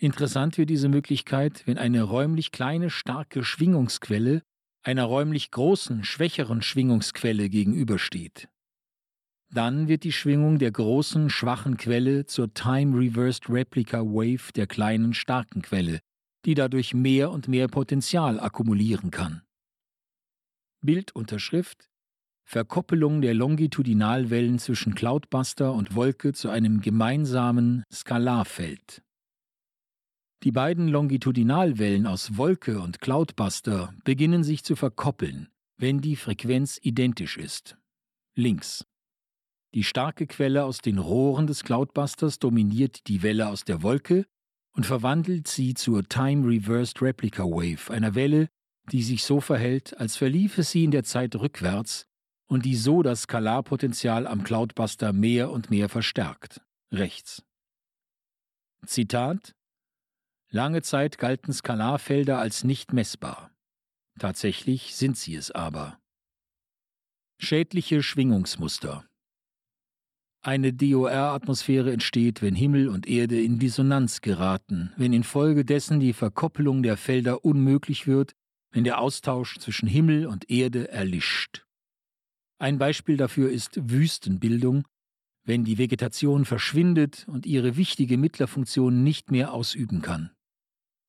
Interessant 0.01 0.57
wird 0.57 0.71
diese 0.71 0.89
Möglichkeit, 0.89 1.67
wenn 1.67 1.77
eine 1.79 2.03
räumlich 2.03 2.53
kleine, 2.53 2.89
starke 2.89 3.45
Schwingungsquelle 3.45 4.43
einer 4.83 5.05
räumlich 5.05 5.51
großen, 5.51 6.05
schwächeren 6.05 6.63
Schwingungsquelle 6.63 7.51
gegenübersteht. 7.51 8.49
Dann 9.53 9.89
wird 9.89 10.05
die 10.05 10.13
Schwingung 10.13 10.59
der 10.59 10.71
großen, 10.71 11.29
schwachen 11.29 11.77
Quelle 11.77 12.25
zur 12.27 12.55
Time-Reversed 12.55 13.51
Replica 13.51 14.01
Wave 14.01 14.53
der 14.55 14.69
kleinen, 14.69 15.13
starken 15.13 15.63
Quelle, 15.63 16.01
die 16.45 16.55
dadurch 16.55 16.95
mehr 16.95 17.31
und 17.31 17.49
mehr 17.49 17.67
Potenzial 17.67 18.39
akkumulieren 18.39 19.11
kann. 19.11 19.43
Bildunterschrift 20.83 21.91
Verkoppelung 22.45 23.21
der 23.21 23.35
Longitudinalwellen 23.35 24.59
zwischen 24.59 24.95
Cloudbuster 24.95 25.73
und 25.73 25.95
Wolke 25.95 26.33
zu 26.33 26.49
einem 26.49 26.81
gemeinsamen 26.81 27.85
Skalarfeld. 27.93 29.03
Die 30.43 30.51
beiden 30.51 30.89
Longitudinalwellen 30.89 32.07
aus 32.07 32.37
Wolke 32.37 32.81
und 32.81 33.01
Cloudbuster 33.01 33.95
beginnen 34.05 34.43
sich 34.43 34.65
zu 34.65 34.75
verkoppeln, 34.75 35.49
wenn 35.77 36.01
die 36.01 36.17
Frequenz 36.17 36.79
identisch 36.83 37.37
ist. 37.37 37.77
Links. 38.35 38.85
Die 39.75 39.85
starke 39.85 40.27
Quelle 40.27 40.65
aus 40.65 40.79
den 40.79 40.99
Rohren 40.99 41.47
des 41.47 41.63
Cloudbusters 41.63 42.41
dominiert 42.41 43.07
die 43.07 43.23
Welle 43.23 43.49
aus 43.49 43.65
der 43.65 43.83
Wolke 43.83 44.27
und 44.73 44.85
verwandelt 44.85 45.47
sie 45.47 45.75
zur 45.75 46.09
Time 46.09 46.47
Reversed 46.47 47.01
Replica 47.01 47.45
Wave, 47.45 47.93
einer 47.93 48.17
Welle, 48.17 48.49
die 48.91 49.03
sich 49.03 49.23
so 49.23 49.41
verhält, 49.41 49.97
als 49.99 50.17
verliefe 50.17 50.65
sie 50.65 50.83
in 50.83 50.91
der 50.91 51.05
Zeit 51.05 51.37
rückwärts 51.37 52.07
und 52.49 52.65
die 52.65 52.75
so 52.75 53.03
das 53.03 53.23
Skalarpotenzial 53.23 54.27
am 54.27 54.43
Cloudbuster 54.43 55.13
mehr 55.13 55.51
und 55.53 55.71
mehr 55.71 55.89
verstärkt. 55.89 56.61
Rechts. 56.93 57.45
Zitat 58.85 59.55
Lange 60.51 60.83
Zeit 60.83 61.19
galten 61.19 61.53
Skalarfelder 61.53 62.41
als 62.41 62.65
nicht 62.65 62.93
messbar. 62.93 63.53
Tatsächlich 64.19 64.97
sind 64.97 65.17
sie 65.17 65.37
es 65.37 65.53
aber. 65.53 66.01
Schädliche 67.39 68.03
Schwingungsmuster 68.03 69.05
Eine 70.43 70.73
DOR-Atmosphäre 70.73 71.93
entsteht, 71.93 72.41
wenn 72.41 72.55
Himmel 72.55 72.89
und 72.89 73.07
Erde 73.07 73.43
in 73.43 73.59
Dissonanz 73.59 74.21
geraten, 74.21 74.93
wenn 74.97 75.13
infolgedessen 75.13 76.01
die 76.01 76.13
Verkoppelung 76.13 76.83
der 76.83 76.97
Felder 76.97 77.45
unmöglich 77.45 78.07
wird, 78.07 78.33
wenn 78.71 78.85
der 78.85 79.01
Austausch 79.01 79.59
zwischen 79.59 79.89
Himmel 79.89 80.27
und 80.27 80.49
Erde 80.51 80.89
erlischt. 80.89 81.67
Ein 82.59 82.79
Beispiel 82.79 83.17
dafür 83.17 83.51
ist 83.51 83.91
Wüstenbildung, 83.91 84.87
wenn 85.45 85.65
die 85.65 85.79
Vegetation 85.79 86.45
verschwindet 86.45 87.27
und 87.29 87.47
ihre 87.47 87.77
wichtige 87.77 88.17
Mittlerfunktion 88.17 89.03
nicht 89.03 89.31
mehr 89.31 89.53
ausüben 89.53 90.03
kann 90.03 90.31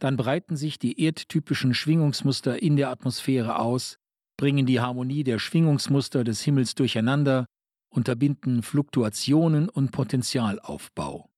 dann 0.01 0.17
breiten 0.17 0.57
sich 0.57 0.79
die 0.79 0.99
erdtypischen 0.99 1.75
Schwingungsmuster 1.75 2.61
in 2.61 2.75
der 2.75 2.89
Atmosphäre 2.89 3.59
aus, 3.59 3.97
bringen 4.35 4.65
die 4.65 4.79
Harmonie 4.79 5.23
der 5.23 5.37
Schwingungsmuster 5.37 6.23
des 6.23 6.41
Himmels 6.41 6.73
durcheinander, 6.73 7.45
unterbinden 7.91 8.63
Fluktuationen 8.63 9.69
und 9.69 9.91
Potentialaufbau. 9.91 11.29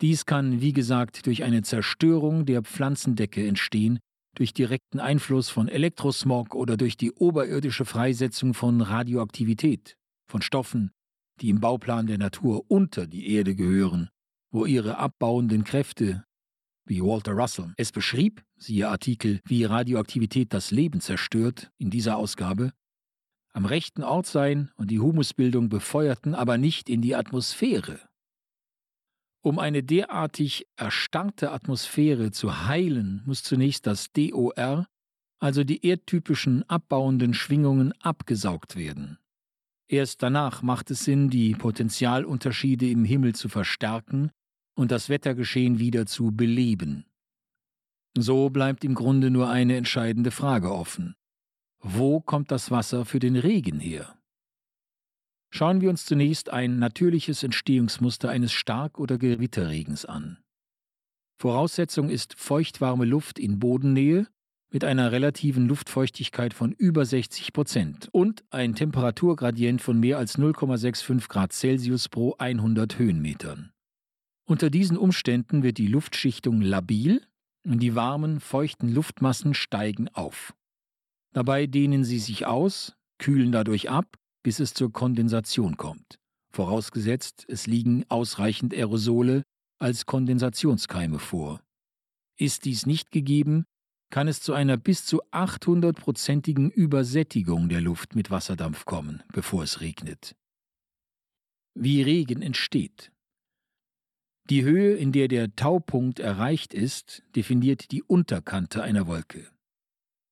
Dies 0.00 0.24
kann, 0.24 0.60
wie 0.60 0.72
gesagt, 0.72 1.26
durch 1.26 1.42
eine 1.42 1.62
Zerstörung 1.62 2.46
der 2.46 2.62
Pflanzendecke 2.62 3.46
entstehen, 3.46 3.98
durch 4.34 4.54
direkten 4.54 5.00
Einfluss 5.00 5.50
von 5.50 5.68
Elektrosmog 5.68 6.54
oder 6.54 6.76
durch 6.76 6.96
die 6.96 7.12
oberirdische 7.12 7.84
Freisetzung 7.84 8.54
von 8.54 8.80
Radioaktivität, 8.80 9.96
von 10.30 10.40
Stoffen, 10.40 10.92
die 11.40 11.50
im 11.50 11.60
Bauplan 11.60 12.06
der 12.06 12.18
Natur 12.18 12.64
unter 12.68 13.06
die 13.06 13.34
Erde 13.34 13.54
gehören, 13.54 14.08
wo 14.52 14.66
ihre 14.66 14.98
abbauenden 14.98 15.64
Kräfte 15.64 16.24
wie 16.90 17.02
Walter 17.02 17.32
Russell 17.32 17.72
es 17.76 17.92
beschrieb, 17.92 18.42
siehe 18.56 18.88
Artikel 18.88 19.40
Wie 19.44 19.62
Radioaktivität 19.62 20.52
das 20.52 20.72
Leben 20.72 21.00
zerstört 21.00 21.70
in 21.78 21.88
dieser 21.88 22.16
Ausgabe, 22.16 22.72
am 23.52 23.66
rechten 23.66 24.02
Ort 24.02 24.26
sein 24.26 24.70
und 24.76 24.90
die 24.90 25.00
Humusbildung 25.00 25.68
befeuerten, 25.68 26.34
aber 26.34 26.58
nicht 26.58 26.88
in 26.88 27.02
die 27.02 27.14
Atmosphäre. 27.14 28.00
Um 29.42 29.58
eine 29.58 29.82
derartig 29.82 30.66
erstarrte 30.76 31.50
Atmosphäre 31.50 32.30
zu 32.30 32.66
heilen, 32.66 33.22
muss 33.24 33.42
zunächst 33.42 33.86
das 33.86 34.12
DOR, 34.12 34.86
also 35.38 35.64
die 35.64 35.86
erdtypischen 35.86 36.68
abbauenden 36.68 37.32
Schwingungen, 37.32 37.92
abgesaugt 38.00 38.76
werden. 38.76 39.18
Erst 39.88 40.22
danach 40.22 40.62
macht 40.62 40.90
es 40.90 41.04
Sinn, 41.04 41.30
die 41.30 41.54
Potentialunterschiede 41.54 42.88
im 42.88 43.04
Himmel 43.04 43.34
zu 43.34 43.48
verstärken 43.48 44.30
und 44.74 44.92
das 44.92 45.08
Wettergeschehen 45.08 45.78
wieder 45.78 46.06
zu 46.06 46.30
beleben. 46.30 47.06
So 48.16 48.50
bleibt 48.50 48.84
im 48.84 48.94
Grunde 48.94 49.30
nur 49.30 49.48
eine 49.48 49.76
entscheidende 49.76 50.30
Frage 50.30 50.72
offen. 50.72 51.16
Wo 51.82 52.20
kommt 52.20 52.50
das 52.50 52.70
Wasser 52.70 53.04
für 53.06 53.18
den 53.18 53.36
Regen 53.36 53.80
her? 53.80 54.18
Schauen 55.50 55.80
wir 55.80 55.90
uns 55.90 56.04
zunächst 56.04 56.50
ein 56.50 56.78
natürliches 56.78 57.42
Entstehungsmuster 57.42 58.28
eines 58.28 58.52
Stark- 58.52 58.98
oder 58.98 59.18
Gewitterregens 59.18 60.04
an. 60.04 60.38
Voraussetzung 61.38 62.10
ist 62.10 62.38
feuchtwarme 62.38 63.06
Luft 63.06 63.38
in 63.38 63.58
Bodennähe 63.58 64.28
mit 64.70 64.84
einer 64.84 65.10
relativen 65.10 65.66
Luftfeuchtigkeit 65.66 66.54
von 66.54 66.72
über 66.72 67.04
60 67.04 67.52
Prozent 67.52 68.08
und 68.12 68.44
ein 68.50 68.74
Temperaturgradient 68.74 69.80
von 69.80 69.98
mehr 69.98 70.18
als 70.18 70.38
0,65 70.38 71.28
Grad 71.28 71.52
Celsius 71.52 72.08
pro 72.08 72.36
100 72.38 72.98
Höhenmetern. 72.98 73.72
Unter 74.44 74.68
diesen 74.68 74.98
Umständen 74.98 75.62
wird 75.62 75.78
die 75.78 75.86
Luftschichtung 75.86 76.60
labil 76.60 77.26
und 77.64 77.80
die 77.80 77.94
warmen, 77.94 78.38
feuchten 78.38 78.88
Luftmassen 78.88 79.54
steigen 79.54 80.08
auf. 80.08 80.54
Dabei 81.32 81.66
dehnen 81.66 82.04
sie 82.04 82.18
sich 82.18 82.46
aus, 82.46 82.94
kühlen 83.18 83.52
dadurch 83.52 83.90
ab 83.90 84.16
bis 84.42 84.60
es 84.60 84.74
zur 84.74 84.92
Kondensation 84.92 85.76
kommt, 85.76 86.18
vorausgesetzt 86.52 87.44
es 87.48 87.66
liegen 87.66 88.04
ausreichend 88.08 88.74
Aerosole 88.74 89.42
als 89.78 90.06
Kondensationskeime 90.06 91.18
vor. 91.18 91.60
Ist 92.38 92.64
dies 92.64 92.86
nicht 92.86 93.10
gegeben, 93.10 93.64
kann 94.10 94.28
es 94.28 94.40
zu 94.40 94.54
einer 94.54 94.76
bis 94.76 95.04
zu 95.04 95.22
800-prozentigen 95.26 96.70
Übersättigung 96.70 97.68
der 97.68 97.80
Luft 97.80 98.16
mit 98.16 98.30
Wasserdampf 98.30 98.84
kommen, 98.84 99.22
bevor 99.32 99.62
es 99.62 99.80
regnet. 99.80 100.34
Wie 101.74 102.02
Regen 102.02 102.42
entsteht. 102.42 103.12
Die 104.48 104.64
Höhe, 104.64 104.96
in 104.96 105.12
der 105.12 105.28
der 105.28 105.54
Taupunkt 105.54 106.18
erreicht 106.18 106.74
ist, 106.74 107.22
definiert 107.36 107.92
die 107.92 108.02
Unterkante 108.02 108.82
einer 108.82 109.06
Wolke. 109.06 109.48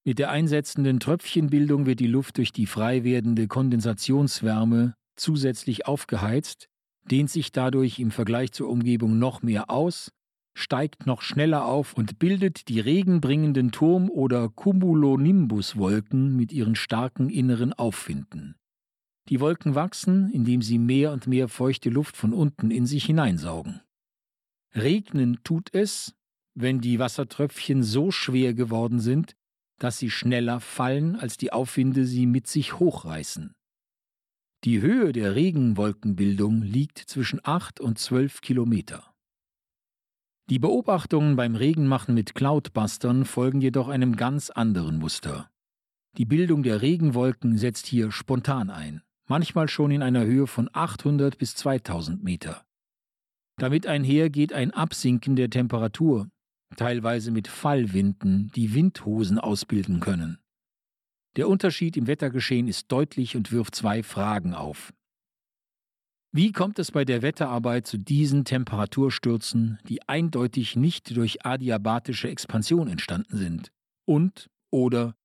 Mit 0.05 0.17
der 0.17 0.31
einsetzenden 0.31 0.99
Tröpfchenbildung 0.99 1.85
wird 1.85 1.99
die 1.99 2.07
Luft 2.07 2.37
durch 2.37 2.51
die 2.51 2.65
frei 2.65 3.03
werdende 3.03 3.47
Kondensationswärme 3.47 4.95
zusätzlich 5.15 5.85
aufgeheizt, 5.85 6.69
dehnt 7.09 7.29
sich 7.29 7.51
dadurch 7.51 7.99
im 7.99 8.11
Vergleich 8.11 8.51
zur 8.51 8.69
Umgebung 8.69 9.19
noch 9.19 9.41
mehr 9.41 9.69
aus, 9.69 10.11
steigt 10.53 11.05
noch 11.05 11.21
schneller 11.21 11.65
auf 11.65 11.93
und 11.93 12.19
bildet 12.19 12.69
die 12.69 12.79
regenbringenden 12.79 13.71
Turm- 13.71 14.09
oder 14.09 14.49
Cumulonimbuswolken 14.49 16.35
mit 16.35 16.51
ihren 16.51 16.75
starken 16.75 17.29
inneren 17.29 17.73
Aufwinden. 17.73 18.55
Die 19.29 19.39
Wolken 19.39 19.75
wachsen, 19.75 20.31
indem 20.31 20.61
sie 20.61 20.79
mehr 20.79 21.11
und 21.11 21.27
mehr 21.27 21.47
feuchte 21.47 21.89
Luft 21.89 22.17
von 22.17 22.33
unten 22.33 22.71
in 22.71 22.85
sich 22.85 23.05
hineinsaugen. 23.05 23.81
Regnen 24.73 25.39
tut 25.43 25.73
es, 25.73 26.15
wenn 26.55 26.81
die 26.81 26.99
Wassertröpfchen 26.99 27.83
so 27.83 28.11
schwer 28.11 28.53
geworden 28.53 28.99
sind, 28.99 29.35
dass 29.79 29.97
sie 29.97 30.09
schneller 30.09 30.59
fallen, 30.59 31.15
als 31.15 31.37
die 31.37 31.51
Aufwinde 31.51 32.05
sie 32.05 32.25
mit 32.25 32.47
sich 32.47 32.79
hochreißen. 32.79 33.53
Die 34.65 34.81
Höhe 34.81 35.13
der 35.13 35.35
Regenwolkenbildung 35.35 36.61
liegt 36.61 36.97
zwischen 36.99 37.39
8 37.43 37.79
und 37.79 37.97
12 37.97 38.41
Kilometer. 38.41 39.13
Die 40.49 40.59
Beobachtungen 40.59 41.35
beim 41.35 41.55
Regenmachen 41.55 42.13
mit 42.13 42.35
Cloudbustern 42.35 43.23
folgen 43.23 43.61
jedoch 43.61 43.87
einem 43.87 44.15
ganz 44.15 44.49
anderen 44.49 44.97
Muster. 44.97 45.49
Die 46.17 46.25
Bildung 46.25 46.63
der 46.63 46.81
Regenwolken 46.81 47.57
setzt 47.57 47.85
hier 47.85 48.11
spontan 48.11 48.69
ein, 48.69 49.01
manchmal 49.27 49.69
schon 49.69 49.91
in 49.91 50.01
einer 50.01 50.25
Höhe 50.25 50.47
von 50.47 50.69
800 50.73 51.37
bis 51.37 51.55
2000 51.55 52.23
Meter. 52.23 52.65
Damit 53.57 53.87
einher 53.87 54.29
geht 54.29 54.51
ein 54.51 54.71
Absinken 54.71 55.35
der 55.35 55.49
Temperatur, 55.49 56.29
teilweise 56.75 57.31
mit 57.31 57.47
Fallwinden, 57.47 58.51
die 58.55 58.73
Windhosen 58.73 59.39
ausbilden 59.39 59.99
können. 59.99 60.39
Der 61.35 61.47
Unterschied 61.47 61.95
im 61.97 62.07
Wettergeschehen 62.07 62.67
ist 62.67 62.91
deutlich 62.91 63.35
und 63.35 63.51
wirft 63.51 63.75
zwei 63.75 64.03
Fragen 64.03 64.53
auf. 64.53 64.93
Wie 66.31 66.51
kommt 66.51 66.77
es 66.77 66.91
bei 66.91 67.05
der 67.05 67.23
Wetterarbeit 67.23 67.87
zu 67.87 67.97
diesen 67.97 68.45
Temperaturstürzen, 68.45 69.79
die 69.87 70.07
eindeutig 70.07 70.75
nicht 70.75 71.15
durch 71.15 71.43
adiabatische 71.43 72.29
Expansion 72.29 72.87
entstanden 72.87 73.35
sind? 73.35 73.71
Und 74.05 74.49
oder 74.69 75.15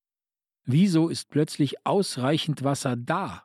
wieso 0.65 1.09
ist 1.11 1.29
plötzlich 1.29 1.87
ausreichend 1.87 2.65
Wasser 2.65 2.97
da, 2.97 3.45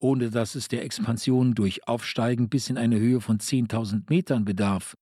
ohne 0.00 0.30
dass 0.30 0.54
es 0.54 0.68
der 0.68 0.84
Expansion 0.84 1.54
durch 1.54 1.88
Aufsteigen 1.88 2.50
bis 2.50 2.68
in 2.68 2.76
eine 2.76 2.98
Höhe 2.98 3.22
von 3.22 3.38
10.000 3.38 4.04
Metern 4.10 4.44
bedarf, 4.44 4.94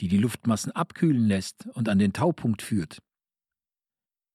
die 0.00 0.08
die 0.08 0.18
Luftmassen 0.18 0.72
abkühlen 0.72 1.26
lässt 1.26 1.66
und 1.74 1.88
an 1.88 1.98
den 1.98 2.12
Taupunkt 2.12 2.62
führt? 2.62 2.98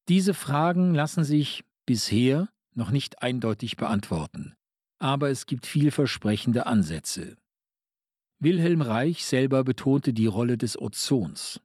Diese 0.07 0.33
Fragen 0.33 0.93
lassen 0.95 1.23
sich 1.23 1.63
bisher 1.85 2.49
noch 2.73 2.91
nicht 2.91 3.21
eindeutig 3.21 3.77
beantworten, 3.77 4.55
aber 4.99 5.29
es 5.29 5.45
gibt 5.45 5.65
vielversprechende 5.65 6.65
Ansätze. 6.65 7.35
Wilhelm 8.39 8.81
Reich 8.81 9.25
selber 9.25 9.63
betonte 9.63 10.13
die 10.13 10.27
Rolle 10.27 10.57
des 10.57 10.79
Ozons. 10.79 11.61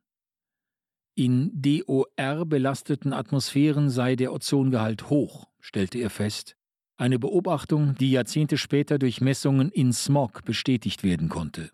In 1.17 1.53
DOR 1.55 2.45
belasteten 2.47 3.13
Atmosphären 3.13 3.89
sei 3.89 4.17
der 4.17 4.33
Ozongehalt 4.33 5.09
hoch, 5.09 5.47
stellte 5.61 5.99
er 5.99 6.11
fest, 6.11 6.57
eine 6.97 7.19
Beobachtung, 7.19 7.95
die 7.97 8.11
Jahrzehnte 8.11 8.59
später 8.59 8.99
durch 8.99 9.21
Messungen 9.21 9.71
in 9.71 9.93
Smog 9.93 10.45
bestätigt 10.45 11.03
werden 11.05 11.29
konnte. 11.29 11.71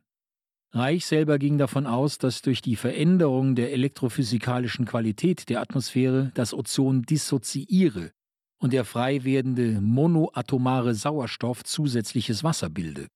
Reich 0.72 1.04
selber 1.04 1.38
ging 1.38 1.58
davon 1.58 1.86
aus, 1.86 2.18
dass 2.18 2.42
durch 2.42 2.62
die 2.62 2.76
Veränderung 2.76 3.56
der 3.56 3.72
elektrophysikalischen 3.72 4.84
Qualität 4.84 5.48
der 5.48 5.60
Atmosphäre 5.60 6.30
das 6.34 6.54
Ozon 6.54 7.02
dissoziiere 7.02 8.12
und 8.58 8.72
der 8.72 8.84
frei 8.84 9.24
werdende 9.24 9.80
monoatomare 9.80 10.94
Sauerstoff 10.94 11.64
zusätzliches 11.64 12.44
Wasser 12.44 12.70
bilde. 12.70 13.08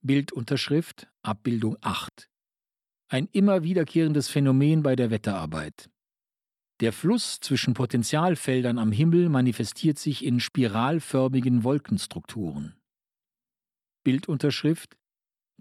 Bildunterschrift 0.00 1.08
Abbildung 1.22 1.76
8 1.82 2.30
Ein 3.08 3.28
immer 3.32 3.62
wiederkehrendes 3.62 4.28
Phänomen 4.28 4.82
bei 4.82 4.96
der 4.96 5.10
Wetterarbeit. 5.10 5.90
Der 6.80 6.92
Fluss 6.92 7.38
zwischen 7.40 7.74
Potentialfeldern 7.74 8.78
am 8.78 8.92
Himmel 8.92 9.28
manifestiert 9.28 9.98
sich 9.98 10.24
in 10.24 10.40
spiralförmigen 10.40 11.64
Wolkenstrukturen. 11.64 12.76
Bildunterschrift 14.04 14.96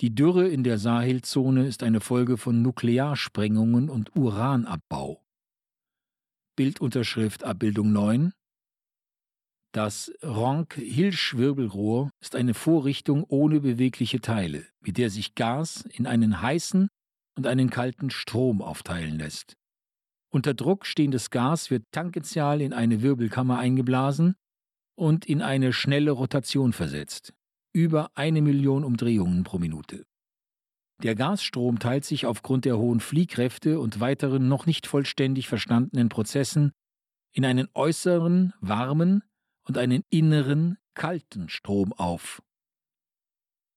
die 0.02 0.16
Dürre 0.16 0.48
in 0.48 0.64
der 0.64 0.80
Sahelzone 0.80 1.68
ist 1.68 1.84
eine 1.84 2.00
Folge 2.02 2.38
von 2.38 2.64
Nuklearsprengungen 2.64 3.90
und 3.90 4.16
Uranabbau. 4.16 5.24
Bildunterschrift 6.56 7.44
Abbildung 7.44 7.92
9 7.92 8.34
Das 9.72 10.12
Ronk-Hilsch-Wirbelrohr 10.24 12.10
ist 12.20 12.36
eine 12.36 12.56
Vorrichtung 12.56 13.24
ohne 13.28 13.60
bewegliche 13.62 14.20
Teile, 14.20 14.66
mit 14.80 14.98
der 14.98 15.12
sich 15.12 15.36
Gas 15.36 15.86
in 15.92 16.08
einen 16.08 16.42
heißen 16.42 16.90
und 17.36 17.48
einen 17.48 17.70
kalten 17.70 18.10
Strom 18.10 18.64
aufteilen 18.64 19.20
lässt. 19.20 19.58
Unter 20.32 20.56
Druck 20.56 20.88
stehendes 20.88 21.30
Gas 21.30 21.70
wird 21.70 21.84
tangential 21.92 22.62
in 22.62 22.74
eine 22.74 23.04
Wirbelkammer 23.04 23.60
eingeblasen 23.60 24.36
und 24.96 25.26
in 25.26 25.44
eine 25.44 25.72
schnelle 25.72 26.12
Rotation 26.12 26.74
versetzt 26.74 27.34
über 27.74 28.12
eine 28.16 28.42
Million 28.42 28.84
Umdrehungen 28.84 29.44
pro 29.44 29.58
Minute. 29.58 30.06
Der 31.02 31.16
Gasstrom 31.16 31.80
teilt 31.80 32.06
sich 32.06 32.26
aufgrund 32.26 32.66
der 32.66 32.78
hohen 32.78 33.00
Fliehkräfte 33.00 33.80
und 33.80 34.00
weiteren 34.00 34.48
noch 34.48 34.66
nicht 34.66 34.88
vollständig 34.88 35.50
verstandenen 35.50 36.08
Prozessen 36.08 36.72
in 37.34 37.46
einen 37.46 37.68
äußeren, 37.74 38.54
warmen 38.62 39.24
und 39.68 39.78
einen 39.78 40.04
inneren, 40.10 40.78
kalten 40.94 41.50
Strom 41.50 41.92
auf. 41.94 42.44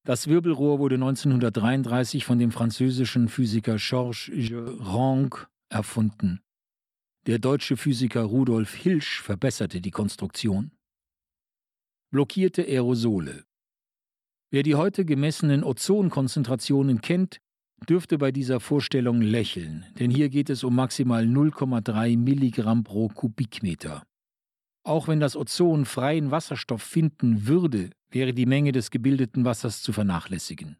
Das 0.05 0.29
Wirbelrohr 0.29 0.79
wurde 0.79 0.97
1933 0.97 2.25
von 2.25 2.39
dem 2.39 2.53
französischen 2.53 3.29
Physiker 3.29 3.77
Georges 3.77 4.31
Ranc 4.31 5.49
erfunden. 5.69 6.43
Der 7.27 7.41
deutsche 7.41 7.77
Physiker 7.77 8.23
Rudolf 8.23 8.75
Hilsch 8.75 9.21
verbesserte 9.21 9.81
die 9.81 9.91
Konstruktion. 9.91 10.71
Blockierte 12.13 12.63
Aerosole 12.63 13.46
Wer 14.51 14.63
die 14.63 14.77
heute 14.77 15.05
gemessenen 15.05 15.65
Ozonkonzentrationen 15.65 17.01
kennt, 17.01 17.39
dürfte 17.89 18.17
bei 18.17 18.31
dieser 18.31 18.61
Vorstellung 18.61 19.21
lächeln, 19.21 19.85
denn 19.99 20.11
hier 20.11 20.29
geht 20.29 20.51
es 20.51 20.63
um 20.63 20.75
maximal 20.75 21.25
0,3 21.25 22.17
Milligramm 22.17 22.85
pro 22.85 23.09
Kubikmeter. 23.09 24.05
Auch 24.85 25.09
wenn 25.09 25.19
das 25.19 25.37
Ozon 25.37 25.85
freien 25.85 26.31
Wasserstoff 26.31 26.81
finden 26.81 27.49
würde, 27.49 27.91
wäre 28.09 28.33
die 28.33 28.47
Menge 28.47 28.71
des 28.71 28.93
gebildeten 28.93 29.45
Wassers 29.45 29.83
zu 29.83 29.93
vernachlässigen. 29.93 30.77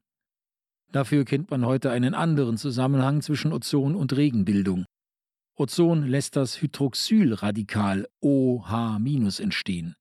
Dafür 0.93 1.25
kennt 1.25 1.51
man 1.51 1.67
heute 1.67 1.91
einen 1.91 2.15
anderen 2.15 2.57
Zusammenhang 2.57 3.21
zwischen 3.21 3.53
Ozon 3.53 3.97
und 3.97 4.17
Regenbildung. 4.17 4.85
Ozon 5.57 6.07
lässt 6.07 6.37
das 6.37 6.63
Hydroxylradikal 6.63 8.07
OH- 8.21 9.41
entstehen. 9.41 9.97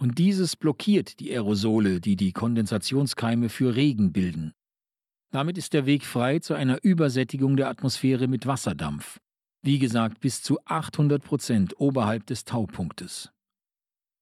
Und 0.00 0.18
dieses 0.18 0.56
blockiert 0.56 1.18
die 1.18 1.30
Aerosole, 1.32 2.00
die 2.00 2.14
die 2.14 2.32
Kondensationskeime 2.32 3.48
für 3.48 3.74
Regen 3.74 4.12
bilden. 4.12 4.52
Damit 5.30 5.58
ist 5.58 5.72
der 5.72 5.86
Weg 5.86 6.04
frei 6.04 6.38
zu 6.38 6.54
einer 6.54 6.82
Übersättigung 6.82 7.56
der 7.56 7.68
Atmosphäre 7.68 8.28
mit 8.28 8.46
Wasserdampf. 8.46 9.18
Wie 9.62 9.78
gesagt, 9.78 10.20
bis 10.20 10.40
zu 10.40 10.58
800 10.64 11.22
Prozent 11.22 11.80
oberhalb 11.80 12.26
des 12.26 12.44
Taupunktes. 12.44 13.30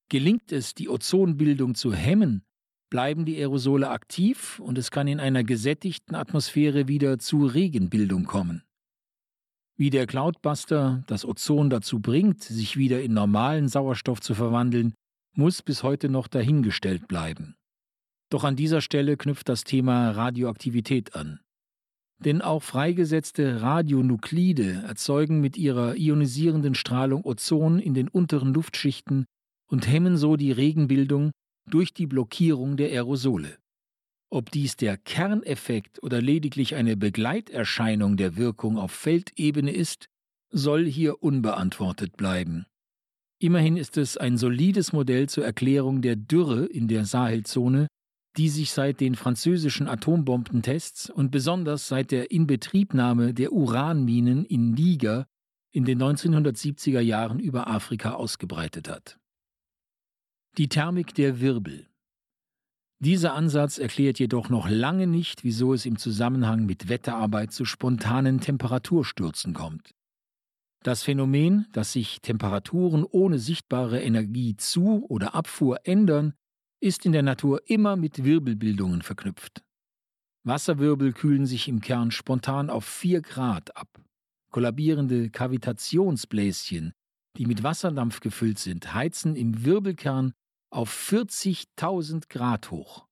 Gelingt 0.08 0.50
es, 0.50 0.74
die 0.74 0.88
Ozonbildung 0.88 1.74
zu 1.74 1.92
hemmen, 1.92 2.42
bleiben 2.90 3.24
die 3.24 3.36
Aerosole 3.36 3.90
aktiv 3.90 4.58
und 4.60 4.78
es 4.78 4.90
kann 4.90 5.08
in 5.08 5.20
einer 5.20 5.44
gesättigten 5.44 6.14
Atmosphäre 6.14 6.88
wieder 6.88 7.18
zu 7.18 7.44
Regenbildung 7.44 8.24
kommen. 8.24 8.62
Wie 9.76 9.90
der 9.90 10.06
Cloudbuster 10.06 11.04
das 11.06 11.26
Ozon 11.26 11.68
dazu 11.68 12.00
bringt, 12.00 12.42
sich 12.42 12.78
wieder 12.78 13.02
in 13.02 13.12
normalen 13.12 13.68
Sauerstoff 13.68 14.20
zu 14.20 14.34
verwandeln, 14.34 14.94
muss 15.36 15.62
bis 15.62 15.82
heute 15.82 16.08
noch 16.08 16.28
dahingestellt 16.28 17.08
bleiben. 17.08 17.56
Doch 18.30 18.44
an 18.44 18.56
dieser 18.56 18.80
Stelle 18.80 19.16
knüpft 19.16 19.48
das 19.48 19.64
Thema 19.64 20.10
Radioaktivität 20.10 21.14
an. 21.14 21.40
Denn 22.18 22.40
auch 22.40 22.62
freigesetzte 22.62 23.60
Radionuklide 23.60 24.84
erzeugen 24.86 25.40
mit 25.40 25.56
ihrer 25.56 25.96
ionisierenden 25.96 26.74
Strahlung 26.74 27.24
Ozon 27.24 27.78
in 27.78 27.94
den 27.94 28.08
unteren 28.08 28.54
Luftschichten 28.54 29.26
und 29.68 29.86
hemmen 29.86 30.16
so 30.16 30.36
die 30.36 30.52
Regenbildung 30.52 31.30
durch 31.68 31.92
die 31.92 32.06
Blockierung 32.06 32.76
der 32.76 32.88
Aerosole. 32.88 33.58
Ob 34.30 34.50
dies 34.50 34.76
der 34.76 34.96
Kerneffekt 34.96 36.02
oder 36.02 36.20
lediglich 36.20 36.74
eine 36.74 36.96
Begleiterscheinung 36.96 38.16
der 38.16 38.36
Wirkung 38.36 38.78
auf 38.78 38.92
Feldebene 38.92 39.72
ist, 39.72 40.06
soll 40.50 40.86
hier 40.86 41.22
unbeantwortet 41.22 42.16
bleiben. 42.16 42.66
Immerhin 43.38 43.76
ist 43.76 43.98
es 43.98 44.16
ein 44.16 44.38
solides 44.38 44.92
Modell 44.92 45.28
zur 45.28 45.44
Erklärung 45.44 46.00
der 46.00 46.16
Dürre 46.16 46.64
in 46.64 46.88
der 46.88 47.04
Sahelzone, 47.04 47.86
die 48.36 48.48
sich 48.48 48.70
seit 48.70 49.00
den 49.00 49.14
französischen 49.14 49.88
Atombombentests 49.88 51.10
und 51.10 51.30
besonders 51.30 51.88
seit 51.88 52.10
der 52.10 52.30
Inbetriebnahme 52.30 53.34
der 53.34 53.52
Uranminen 53.52 54.44
in 54.44 54.72
Niger 54.72 55.26
in 55.72 55.84
den 55.84 56.02
1970er 56.02 57.00
Jahren 57.00 57.38
über 57.38 57.66
Afrika 57.66 58.12
ausgebreitet 58.12 58.88
hat. 58.88 59.18
Die 60.56 60.68
Thermik 60.68 61.14
der 61.14 61.40
Wirbel. 61.40 61.86
Dieser 62.98 63.34
Ansatz 63.34 63.76
erklärt 63.76 64.18
jedoch 64.18 64.48
noch 64.48 64.70
lange 64.70 65.06
nicht, 65.06 65.44
wieso 65.44 65.74
es 65.74 65.84
im 65.84 65.98
Zusammenhang 65.98 66.64
mit 66.64 66.88
Wetterarbeit 66.88 67.52
zu 67.52 67.66
spontanen 67.66 68.40
Temperaturstürzen 68.40 69.52
kommt. 69.52 69.90
Das 70.86 71.02
Phänomen, 71.02 71.66
dass 71.72 71.94
sich 71.94 72.20
Temperaturen 72.20 73.02
ohne 73.02 73.40
sichtbare 73.40 74.00
Energie 74.00 74.56
zu 74.56 75.04
oder 75.08 75.34
Abfuhr 75.34 75.80
ändern, 75.82 76.32
ist 76.78 77.04
in 77.04 77.10
der 77.10 77.24
Natur 77.24 77.68
immer 77.68 77.96
mit 77.96 78.22
Wirbelbildungen 78.22 79.02
verknüpft. 79.02 79.64
Wasserwirbel 80.44 81.12
kühlen 81.12 81.44
sich 81.44 81.66
im 81.66 81.80
Kern 81.80 82.12
spontan 82.12 82.70
auf 82.70 82.84
4 82.84 83.20
Grad 83.20 83.76
ab. 83.76 84.00
Kollabierende 84.52 85.28
Kavitationsbläschen, 85.28 86.92
die 87.36 87.46
mit 87.46 87.64
Wasserdampf 87.64 88.20
gefüllt 88.20 88.60
sind, 88.60 88.94
heizen 88.94 89.34
im 89.34 89.64
Wirbelkern 89.64 90.34
auf 90.70 90.92
40.000 91.10 92.28
Grad 92.28 92.70
hoch. 92.70 93.08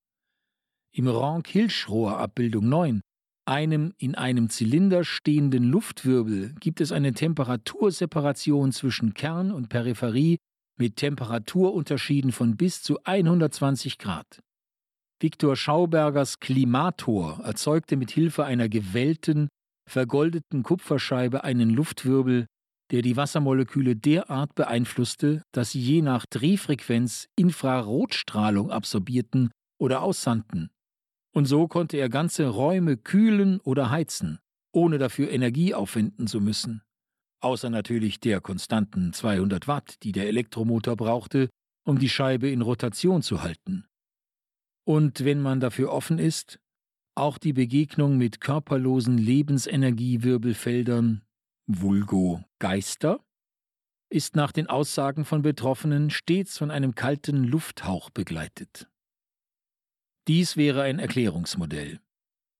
Im 0.93 1.09
Rank-Hilsch-Rohr-Abbildung 1.09 2.69
9, 2.69 3.01
einem 3.47 3.93
in 3.99 4.15
einem 4.15 4.49
Zylinder 4.49 5.05
stehenden 5.05 5.65
Luftwirbel, 5.65 6.55
gibt 6.61 6.81
es 6.81 6.93
eine 6.93 7.13
Temperaturseparation 7.13 8.73
zwischen 8.73 9.15
Kern 9.15 9.53
und 9.53 9.69
Peripherie 9.69 10.39
mit 10.79 10.97
Temperaturunterschieden 10.97 12.33
von 12.33 12.57
bis 12.57 12.83
zu 12.83 12.99
120 13.05 13.99
Grad. 13.99 14.41
Viktor 15.21 15.57
Schaubergers 15.57 16.41
Klimator 16.41 17.41
erzeugte 17.45 17.97
mit 17.97 18.11
Hilfe 18.11 18.45
einer 18.45 18.69
gewellten, 18.69 19.49
vergoldeten 19.89 20.63
Kupferscheibe 20.63 21.45
einen 21.45 21.71
Luftwirbel, 21.71 22.47
der 22.91 23.03
die 23.03 23.17
Wassermoleküle 23.17 23.97
derart 23.97 24.55
beeinflusste, 24.55 25.43
dass 25.53 25.71
sie 25.71 25.81
je 25.81 26.03
nach 26.03 26.27
Drehfrequenz 26.27 27.29
Infrarotstrahlung 27.37 28.71
absorbierten 28.71 29.51
oder 29.79 30.03
aussandten. 30.03 30.71
Und 31.35 31.47
so 31.47 31.67
konnte 31.67 31.97
er 31.97 32.09
ganze 32.09 32.47
Räume 32.47 32.97
kühlen 32.97 33.59
oder 33.61 33.91
heizen, 33.91 34.39
ohne 34.73 34.99
dafür 34.99 35.31
Energie 35.31 35.75
aufwenden 35.75 36.29
zu 36.29 36.41
müssen. 36.41 36.83
Außer 37.41 37.71
natürlich 37.71 38.21
der 38.21 38.41
konstanten 38.41 39.13
200 39.13 39.67
Watt, 39.67 39.97
die 40.05 40.13
der 40.13 40.29
Elektromotor 40.29 40.95
brauchte, 40.97 41.51
um 41.85 41.99
die 41.99 42.09
Scheibe 42.09 42.49
in 42.49 42.63
Rotation 42.63 43.21
zu 43.21 43.43
halten. 43.43 43.85
Und 44.85 45.25
wenn 45.25 45.43
man 45.43 45.59
dafür 45.61 45.91
offen 45.91 46.21
ist, 46.21 46.61
auch 47.17 47.39
die 47.39 47.53
Begegnung 47.53 48.17
mit 48.17 48.41
körperlosen 48.41 49.19
Lebensenergiewirbelfeldern 49.19 51.23
vulgo 51.67 52.45
Geister, 52.61 53.19
ist 54.09 54.37
nach 54.37 54.53
den 54.53 54.69
Aussagen 54.69 55.25
von 55.25 55.43
Betroffenen 55.43 56.11
stets 56.11 56.59
von 56.59 56.71
einem 56.71 56.95
kalten 56.95 57.43
Lufthauch 57.43 58.11
begleitet. 58.11 58.89
Dies 60.27 60.57
wäre 60.57 60.83
ein 60.83 60.99
Erklärungsmodell. 60.99 62.01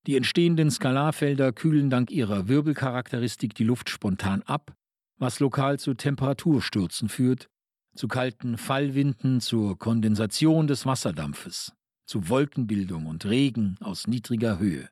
Die 0.07 0.17
entstehenden 0.17 0.71
Skalarfelder 0.71 1.53
kühlen 1.53 1.89
dank 1.89 2.11
ihrer 2.11 2.47
Wirbelcharakteristik 2.47 3.55
die 3.55 3.65
Luft 3.65 3.89
spontan 3.89 4.43
ab, 4.43 4.77
was 5.17 5.41
lokal 5.41 5.79
zu 5.79 5.95
Temperaturstürzen 5.95 7.09
führt, 7.09 7.49
zu 7.95 8.07
kalten 8.07 8.59
Fallwinden, 8.59 9.41
zur 9.41 9.79
Kondensation 9.79 10.67
des 10.67 10.85
Wasserdampfes, 10.85 11.73
zu 12.07 12.29
Wolkenbildung 12.29 13.07
und 13.07 13.25
Regen 13.25 13.79
aus 13.81 14.07
niedriger 14.07 14.59
Höhe. 14.59 14.91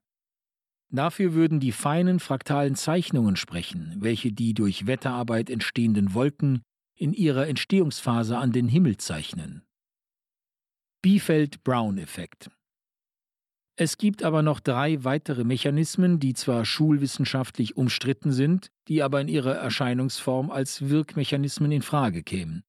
Dafür 0.88 1.34
würden 1.34 1.60
die 1.60 1.72
feinen 1.72 2.20
fraktalen 2.20 2.74
Zeichnungen 2.74 3.36
sprechen, 3.36 3.96
welche 3.98 4.32
die 4.32 4.54
durch 4.54 4.86
Wetterarbeit 4.86 5.50
entstehenden 5.50 6.14
Wolken 6.14 6.62
in 6.96 7.12
ihrer 7.12 7.48
Entstehungsphase 7.48 8.38
an 8.38 8.52
den 8.52 8.68
Himmel 8.68 8.96
zeichnen. 8.96 9.62
Biefeld-Brown-Effekt 11.02 12.50
Es 13.76 13.96
gibt 13.96 14.22
aber 14.22 14.42
noch 14.42 14.60
drei 14.60 15.02
weitere 15.02 15.44
Mechanismen, 15.44 16.20
die 16.20 16.34
zwar 16.34 16.64
schulwissenschaftlich 16.64 17.76
umstritten 17.76 18.30
sind, 18.32 18.70
die 18.88 19.02
aber 19.02 19.20
in 19.20 19.28
ihrer 19.28 19.54
Erscheinungsform 19.54 20.50
als 20.50 20.88
Wirkmechanismen 20.90 21.72
in 21.72 21.82
Frage 21.82 22.22
kämen. 22.22 22.64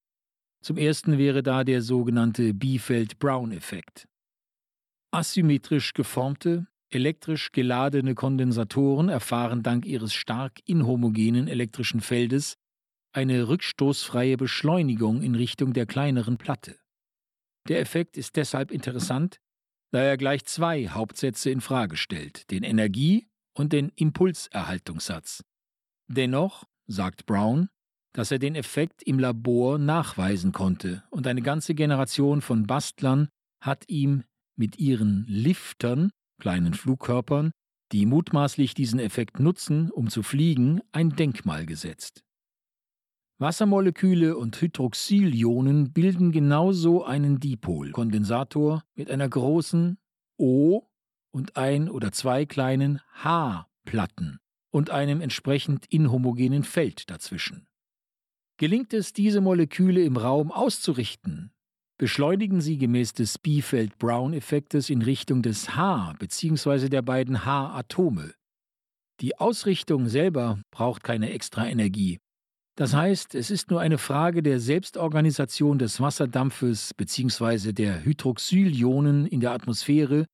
Zum 0.62 0.78
ersten 0.78 1.18
wäre 1.18 1.44
da 1.44 1.66
der 1.66 1.82
sogenannte 1.82 2.54
Biefeld-Brown-Effekt. 2.54 4.08
Asymmetrisch 5.12 5.94
geformte, 5.94 6.68
Elektrisch 6.94 7.52
geladene 7.52 8.14
Kondensatoren 8.14 9.10
erfahren 9.10 9.64
dank 9.64 9.88
ihres 9.88 10.14
stark 10.14 10.60
inhomogenen 10.66 11.48
elektrischen 11.48 12.02
Feldes 12.02 12.56
eine 13.14 13.48
rückstoßfreie 13.48 14.38
Beschleunigung 14.38 15.24
in 15.24 15.34
Richtung 15.34 15.74
der 15.74 15.88
kleineren 15.88 16.38
Platte. 16.38 16.78
Der 17.68 17.80
Effekt 17.80 18.16
ist 18.16 18.36
deshalb 18.36 18.70
interessant, 18.70 19.40
da 19.94 20.02
er 20.02 20.18
gleich 20.18 20.44
zwei 20.46 20.88
Hauptsätze 20.88 21.52
in 21.52 21.62
Frage 21.62 21.98
stellt, 21.98 22.50
den 22.50 22.64
Energie- 22.64 23.28
und 23.54 23.74
den 23.74 23.90
Impulserhaltungssatz. 23.96 25.44
Dennoch, 26.08 26.64
sagt 26.88 27.28
Brown, 27.28 27.70
dass 28.12 28.32
er 28.32 28.40
den 28.40 28.56
Effekt 28.56 29.04
im 29.04 29.20
Labor 29.20 29.78
nachweisen 29.78 30.52
konnte 30.52 31.04
und 31.12 31.28
eine 31.28 31.44
ganze 31.44 31.76
Generation 31.76 32.42
von 32.42 32.66
Bastlern 32.66 33.30
hat 33.62 33.84
ihm 33.88 34.24
mit 34.56 34.80
ihren 34.80 35.26
Liftern 35.28 36.12
kleinen 36.42 36.74
Flugkörpern, 36.74 37.52
die 37.92 38.08
mutmaßlich 38.08 38.74
diesen 38.74 39.00
Effekt 39.00 39.40
nutzen, 39.40 39.92
um 39.92 40.10
zu 40.10 40.24
fliegen, 40.24 40.82
ein 40.92 41.12
Denkmal 41.12 41.68
gesetzt. 41.68 42.24
Wassermoleküle 43.44 44.38
und 44.38 44.60
Hydroxylionen 44.62 45.92
bilden 45.92 46.32
genauso 46.32 47.04
einen 47.04 47.42
Dipol-Kondensator 47.42 48.86
mit 48.96 49.12
einer 49.12 49.28
großen 49.28 49.98
O 50.38 50.84
und 51.34 51.58
ein 51.58 51.90
oder 51.90 52.14
zwei 52.14 52.46
kleinen 52.46 53.02
H-Platten 53.16 54.40
und 54.72 54.92
einem 54.92 55.20
entsprechend 55.20 55.86
inhomogenen 55.88 56.64
Feld 56.64 57.10
dazwischen. 57.10 57.68
Gelingt 58.56 58.94
es, 58.94 59.12
diese 59.12 59.42
Moleküle 59.42 60.02
im 60.04 60.16
Raum 60.16 60.50
auszurichten, 60.50 61.52
beschleunigen 61.98 62.62
sie 62.62 62.78
gemäß 62.78 63.12
des 63.12 63.40
Biefeld-Brown-Effektes 63.40 64.90
in 64.90 65.02
Richtung 65.02 65.42
des 65.42 65.76
H 65.76 66.14
bzw. 66.18 66.88
der 66.88 67.02
beiden 67.02 67.44
H-Atome, 67.44 68.36
Die 69.20 69.38
Ausrichtung 69.38 70.08
selber 70.08 70.62
braucht 70.72 71.04
keine 71.04 71.32
extra 71.32 71.68
Energie. 71.68 72.23
Das 72.76 72.96
heißt, 72.96 73.36
es 73.36 73.52
ist 73.52 73.70
nur 73.70 73.82
eine 73.82 74.00
Frage 74.00 74.42
der 74.42 74.60
Selbstorganisation 74.60 75.78
des 75.78 76.00
Wasserdampfes 76.00 76.96
bzw. 76.96 77.72
der 77.72 78.04
Hydroxylionen 78.04 79.28
in 79.28 79.42
der 79.42 79.52
Atmosphäre, 79.52 80.26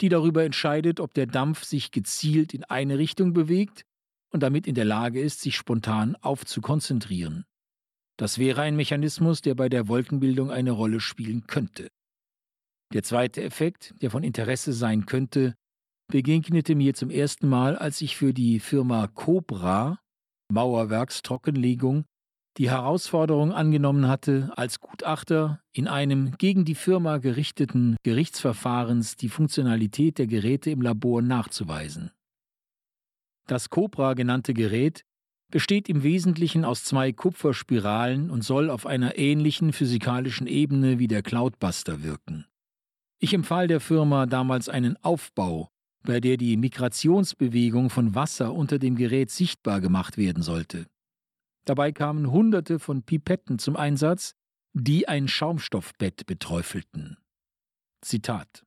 die 0.00 0.08
darüber 0.08 0.44
entscheidet, 0.44 1.00
ob 1.00 1.12
der 1.14 1.26
Dampf 1.26 1.64
sich 1.64 1.90
gezielt 1.90 2.54
in 2.54 2.62
eine 2.62 2.98
Richtung 2.98 3.32
bewegt 3.32 3.82
und 4.32 4.44
damit 4.44 4.68
in 4.68 4.76
der 4.76 4.84
Lage 4.84 5.20
ist, 5.20 5.40
sich 5.40 5.56
spontan 5.56 6.14
aufzukonzentrieren. 6.16 7.44
Das 8.16 8.38
wäre 8.38 8.62
ein 8.62 8.76
Mechanismus, 8.76 9.42
der 9.42 9.56
bei 9.56 9.68
der 9.68 9.88
Wolkenbildung 9.88 10.52
eine 10.52 10.70
Rolle 10.70 11.00
spielen 11.00 11.46
könnte. 11.48 11.88
Der 12.94 13.02
zweite 13.02 13.42
Effekt, 13.42 13.94
der 14.02 14.10
von 14.10 14.22
Interesse 14.22 14.72
sein 14.72 15.04
könnte, 15.04 15.54
begegnete 16.10 16.76
mir 16.76 16.94
zum 16.94 17.10
ersten 17.10 17.48
Mal, 17.48 17.76
als 17.76 18.00
ich 18.00 18.16
für 18.16 18.32
die 18.32 18.60
Firma 18.60 19.08
Cobra 19.08 19.98
Mauerwerkstrockenlegung 20.52 22.04
die 22.58 22.70
Herausforderung 22.70 23.52
angenommen 23.52 24.08
hatte, 24.08 24.50
als 24.56 24.80
Gutachter 24.80 25.60
in 25.72 25.86
einem 25.86 26.32
gegen 26.38 26.64
die 26.64 26.74
Firma 26.74 27.18
gerichteten 27.18 27.96
Gerichtsverfahrens 28.02 29.14
die 29.14 29.28
Funktionalität 29.28 30.18
der 30.18 30.26
Geräte 30.26 30.70
im 30.70 30.82
Labor 30.82 31.22
nachzuweisen. 31.22 32.10
Das 33.46 33.70
Cobra 33.70 34.14
genannte 34.14 34.54
Gerät 34.54 35.04
besteht 35.50 35.88
im 35.88 36.02
Wesentlichen 36.02 36.64
aus 36.64 36.84
zwei 36.84 37.12
Kupferspiralen 37.12 38.28
und 38.28 38.42
soll 38.42 38.70
auf 38.70 38.86
einer 38.86 39.16
ähnlichen 39.16 39.72
physikalischen 39.72 40.46
Ebene 40.46 40.98
wie 40.98 41.08
der 41.08 41.22
Cloudbuster 41.22 42.02
wirken. 42.02 42.46
Ich 43.20 43.32
empfahl 43.32 43.68
der 43.68 43.80
Firma 43.80 44.26
damals 44.26 44.68
einen 44.68 44.96
Aufbau 45.02 45.70
bei 46.02 46.20
der 46.20 46.36
die 46.36 46.56
Migrationsbewegung 46.56 47.90
von 47.90 48.14
Wasser 48.14 48.54
unter 48.54 48.78
dem 48.78 48.96
Gerät 48.96 49.30
sichtbar 49.30 49.80
gemacht 49.80 50.16
werden 50.16 50.42
sollte. 50.42 50.86
Dabei 51.64 51.92
kamen 51.92 52.30
Hunderte 52.30 52.78
von 52.78 53.02
Pipetten 53.02 53.58
zum 53.58 53.76
Einsatz, 53.76 54.34
die 54.72 55.08
ein 55.08 55.28
Schaumstoffbett 55.28 56.26
beträufelten. 56.26 57.18
Zitat 58.00 58.64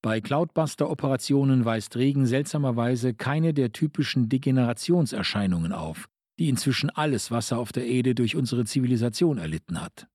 bei 0.00 0.20
Cloudbuster-Operationen 0.20 1.64
weist 1.64 1.96
Regen 1.96 2.24
seltsamerweise 2.26 3.14
keine 3.14 3.52
der 3.52 3.72
typischen 3.72 4.28
Degenerationserscheinungen 4.28 5.72
auf, 5.72 6.08
die 6.38 6.48
inzwischen 6.48 6.88
alles 6.90 7.32
Wasser 7.32 7.58
auf 7.58 7.72
der 7.72 7.84
Erde 7.84 8.14
durch 8.14 8.36
unsere 8.36 8.64
Zivilisation 8.64 9.38
erlitten 9.38 9.80
hat. 9.80 10.06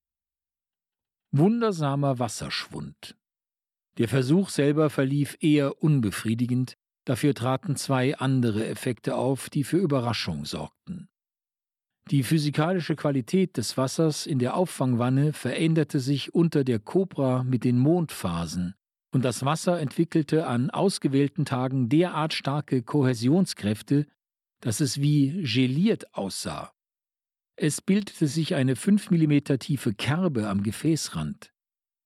Wundersamer 1.32 2.18
Wasserschwund. 2.20 3.18
Der 3.98 4.08
Versuch 4.08 4.50
selber 4.50 4.90
verlief 4.90 5.38
eher 5.40 5.84
unbefriedigend, 5.84 6.78
dafür 7.06 7.34
traten 7.34 7.76
zwei 7.76 8.18
andere 8.18 8.66
Effekte 8.66 9.16
auf, 9.16 9.50
die 9.50 9.64
für 9.64 9.78
Überraschung 9.78 10.46
sorgten. 10.46 11.10
Die 12.10 12.24
physikalische 12.24 12.96
Qualität 12.96 13.56
des 13.56 13.78
Wassers 13.78 14.26
in 14.26 14.40
der 14.40 14.58
Auffangwanne 14.58 15.32
veränderte 15.32 16.00
sich 16.00 16.34
unter 16.34 16.64
der 16.64 16.80
Kobra 16.80 17.44
mit 17.44 17.64
den 17.64 17.78
Mondphasen, 17.78 18.76
und 19.12 19.24
das 19.24 19.46
Wasser 19.46 19.80
entwickelte 19.80 20.48
an 20.48 20.70
ausgewählten 20.72 21.46
Tagen 21.46 21.88
derart 21.88 22.34
starke 22.34 22.82
Kohäsionskräfte, 22.82 24.08
dass 24.60 24.82
es 24.82 25.00
wie 25.00 25.44
geliert 25.44 26.14
aussah. 26.16 26.74
Es 27.56 27.80
bildete 27.82 28.28
sich 28.28 28.56
eine 28.56 28.76
fünf 28.76 29.12
Millimeter 29.12 29.60
tiefe 29.60 29.94
Kerbe 29.94 30.50
am 30.50 30.64
Gefäßrand. 30.64 31.53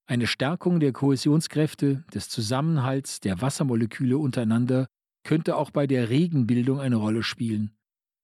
Eine 0.10 0.26
Stärkung 0.26 0.80
der 0.80 0.94
Kohäsionskräfte, 0.94 2.06
des 2.14 2.30
Zusammenhalts 2.30 3.20
der 3.20 3.42
Wassermoleküle 3.42 4.18
untereinander 4.18 4.88
könnte 5.24 5.58
auch 5.58 5.70
bei 5.70 5.86
der 5.86 6.10
Regenbildung 6.10 6.80
eine 6.80 6.96
Rolle 6.96 7.24
spielen. 7.24 7.76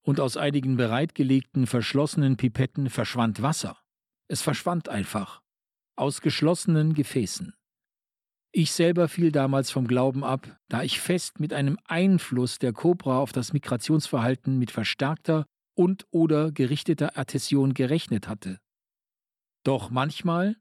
Und 0.02 0.22
aus 0.22 0.38
einigen 0.38 0.78
bereitgelegten 0.78 1.68
verschlossenen 1.68 2.38
Pipetten 2.38 2.90
verschwand 2.90 3.42
Wasser. 3.42 3.78
Es 4.30 4.42
verschwand 4.42 4.88
einfach. 4.88 5.42
Aus 5.98 6.22
geschlossenen 6.22 6.94
Gefäßen. 6.94 7.54
Ich 8.54 8.72
selber 8.72 9.10
fiel 9.10 9.34
damals 9.34 9.70
vom 9.70 9.86
Glauben 9.86 10.24
ab, 10.24 10.58
da 10.70 10.84
ich 10.84 11.02
fest 11.02 11.42
mit 11.42 11.52
einem 11.52 11.78
Einfluss 11.84 12.60
der 12.60 12.72
Kobra 12.72 13.20
auf 13.20 13.34
das 13.34 13.52
Migrationsverhalten 13.52 14.58
mit 14.58 14.72
verstärkter 14.72 15.46
und 15.76 16.06
oder 16.12 16.54
gerichteter 16.54 17.18
Adhäsion 17.18 17.74
gerechnet 17.74 18.30
hatte. 18.30 18.60
Doch 19.64 19.90
manchmal, 19.90 20.56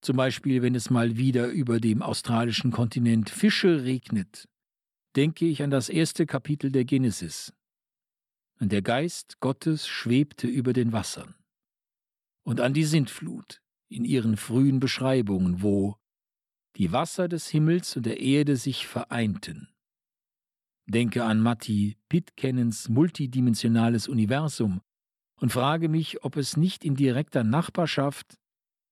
zum 0.00 0.16
Beispiel, 0.16 0.62
wenn 0.62 0.74
es 0.74 0.90
mal 0.90 1.16
wieder 1.16 1.48
über 1.48 1.80
dem 1.80 2.02
australischen 2.02 2.70
Kontinent 2.70 3.30
Fische 3.30 3.84
regnet, 3.84 4.48
denke 5.16 5.46
ich 5.46 5.62
an 5.62 5.70
das 5.70 5.88
erste 5.88 6.26
Kapitel 6.26 6.70
der 6.70 6.84
Genesis. 6.84 7.52
Und 8.60 8.72
der 8.72 8.82
Geist 8.82 9.40
Gottes 9.40 9.86
schwebte 9.86 10.46
über 10.46 10.72
den 10.72 10.92
Wassern. 10.92 11.34
Und 12.44 12.60
an 12.60 12.74
die 12.74 12.84
Sintflut 12.84 13.60
in 13.88 14.04
ihren 14.04 14.36
frühen 14.36 14.80
Beschreibungen, 14.80 15.62
wo 15.62 15.96
die 16.76 16.92
Wasser 16.92 17.28
des 17.28 17.48
Himmels 17.48 17.96
und 17.96 18.06
der 18.06 18.20
Erde 18.20 18.56
sich 18.56 18.86
vereinten. 18.86 19.68
Denke 20.86 21.24
an 21.24 21.40
Matti 21.40 21.98
Pittkennens 22.08 22.88
multidimensionales 22.88 24.08
Universum 24.08 24.80
und 25.36 25.52
frage 25.52 25.88
mich, 25.88 26.24
ob 26.24 26.36
es 26.36 26.56
nicht 26.56 26.84
in 26.84 26.94
direkter 26.94 27.44
Nachbarschaft 27.44 28.38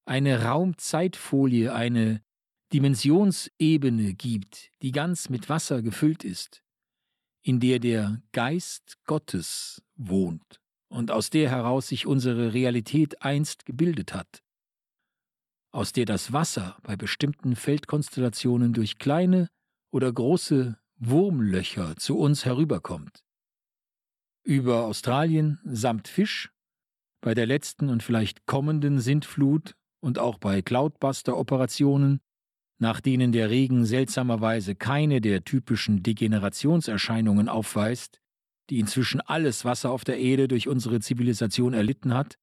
eine 0.06 0.44
Raumzeitfolie, 0.44 1.74
eine 1.74 2.22
Dimensionsebene 2.72 4.14
gibt, 4.14 4.70
die 4.82 4.92
ganz 4.92 5.28
mit 5.28 5.48
Wasser 5.48 5.82
gefüllt 5.82 6.24
ist, 6.24 6.62
in 7.42 7.60
der 7.60 7.78
der 7.78 8.22
Geist 8.32 8.98
Gottes 9.04 9.82
wohnt 9.96 10.60
und 10.88 11.10
aus 11.10 11.30
der 11.30 11.50
heraus 11.50 11.88
sich 11.88 12.06
unsere 12.06 12.54
Realität 12.54 13.22
einst 13.22 13.66
gebildet 13.66 14.14
hat, 14.14 14.42
aus 15.72 15.92
der 15.92 16.06
das 16.06 16.32
Wasser 16.32 16.78
bei 16.82 16.96
bestimmten 16.96 17.56
Feldkonstellationen 17.56 18.72
durch 18.72 18.98
kleine 18.98 19.48
oder 19.90 20.12
große 20.12 20.78
Wurmlöcher 20.96 21.96
zu 21.96 22.18
uns 22.18 22.44
herüberkommt. 22.44 23.24
Über 24.42 24.84
Australien 24.84 25.60
samt 25.64 26.08
Fisch, 26.08 26.52
bei 27.20 27.34
der 27.34 27.46
letzten 27.46 27.88
und 27.88 28.04
vielleicht 28.04 28.46
kommenden 28.46 29.00
Sintflut 29.00 29.74
und 30.06 30.20
auch 30.20 30.38
bei 30.38 30.62
Cloudbuster-Operationen, 30.62 32.20
nach 32.78 33.00
denen 33.00 33.32
der 33.32 33.50
Regen 33.50 33.84
seltsamerweise 33.84 34.76
keine 34.76 35.20
der 35.20 35.42
typischen 35.42 36.04
Degenerationserscheinungen 36.04 37.48
aufweist, 37.48 38.20
die 38.70 38.78
inzwischen 38.78 39.20
alles 39.20 39.64
Wasser 39.64 39.90
auf 39.90 40.04
der 40.04 40.18
Erde 40.18 40.46
durch 40.46 40.68
unsere 40.68 41.00
Zivilisation 41.00 41.74
erlitten 41.74 42.14
hat, 42.14 42.38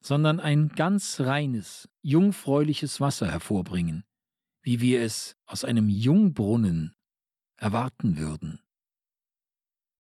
sondern 0.00 0.38
ein 0.38 0.68
ganz 0.68 1.20
reines, 1.20 1.88
jungfräuliches 2.00 3.00
Wasser 3.00 3.28
hervorbringen, 3.28 4.04
wie 4.62 4.80
wir 4.80 5.02
es 5.02 5.36
aus 5.46 5.64
einem 5.64 5.88
Jungbrunnen 5.88 6.94
erwarten 7.56 8.18
würden. 8.18 8.60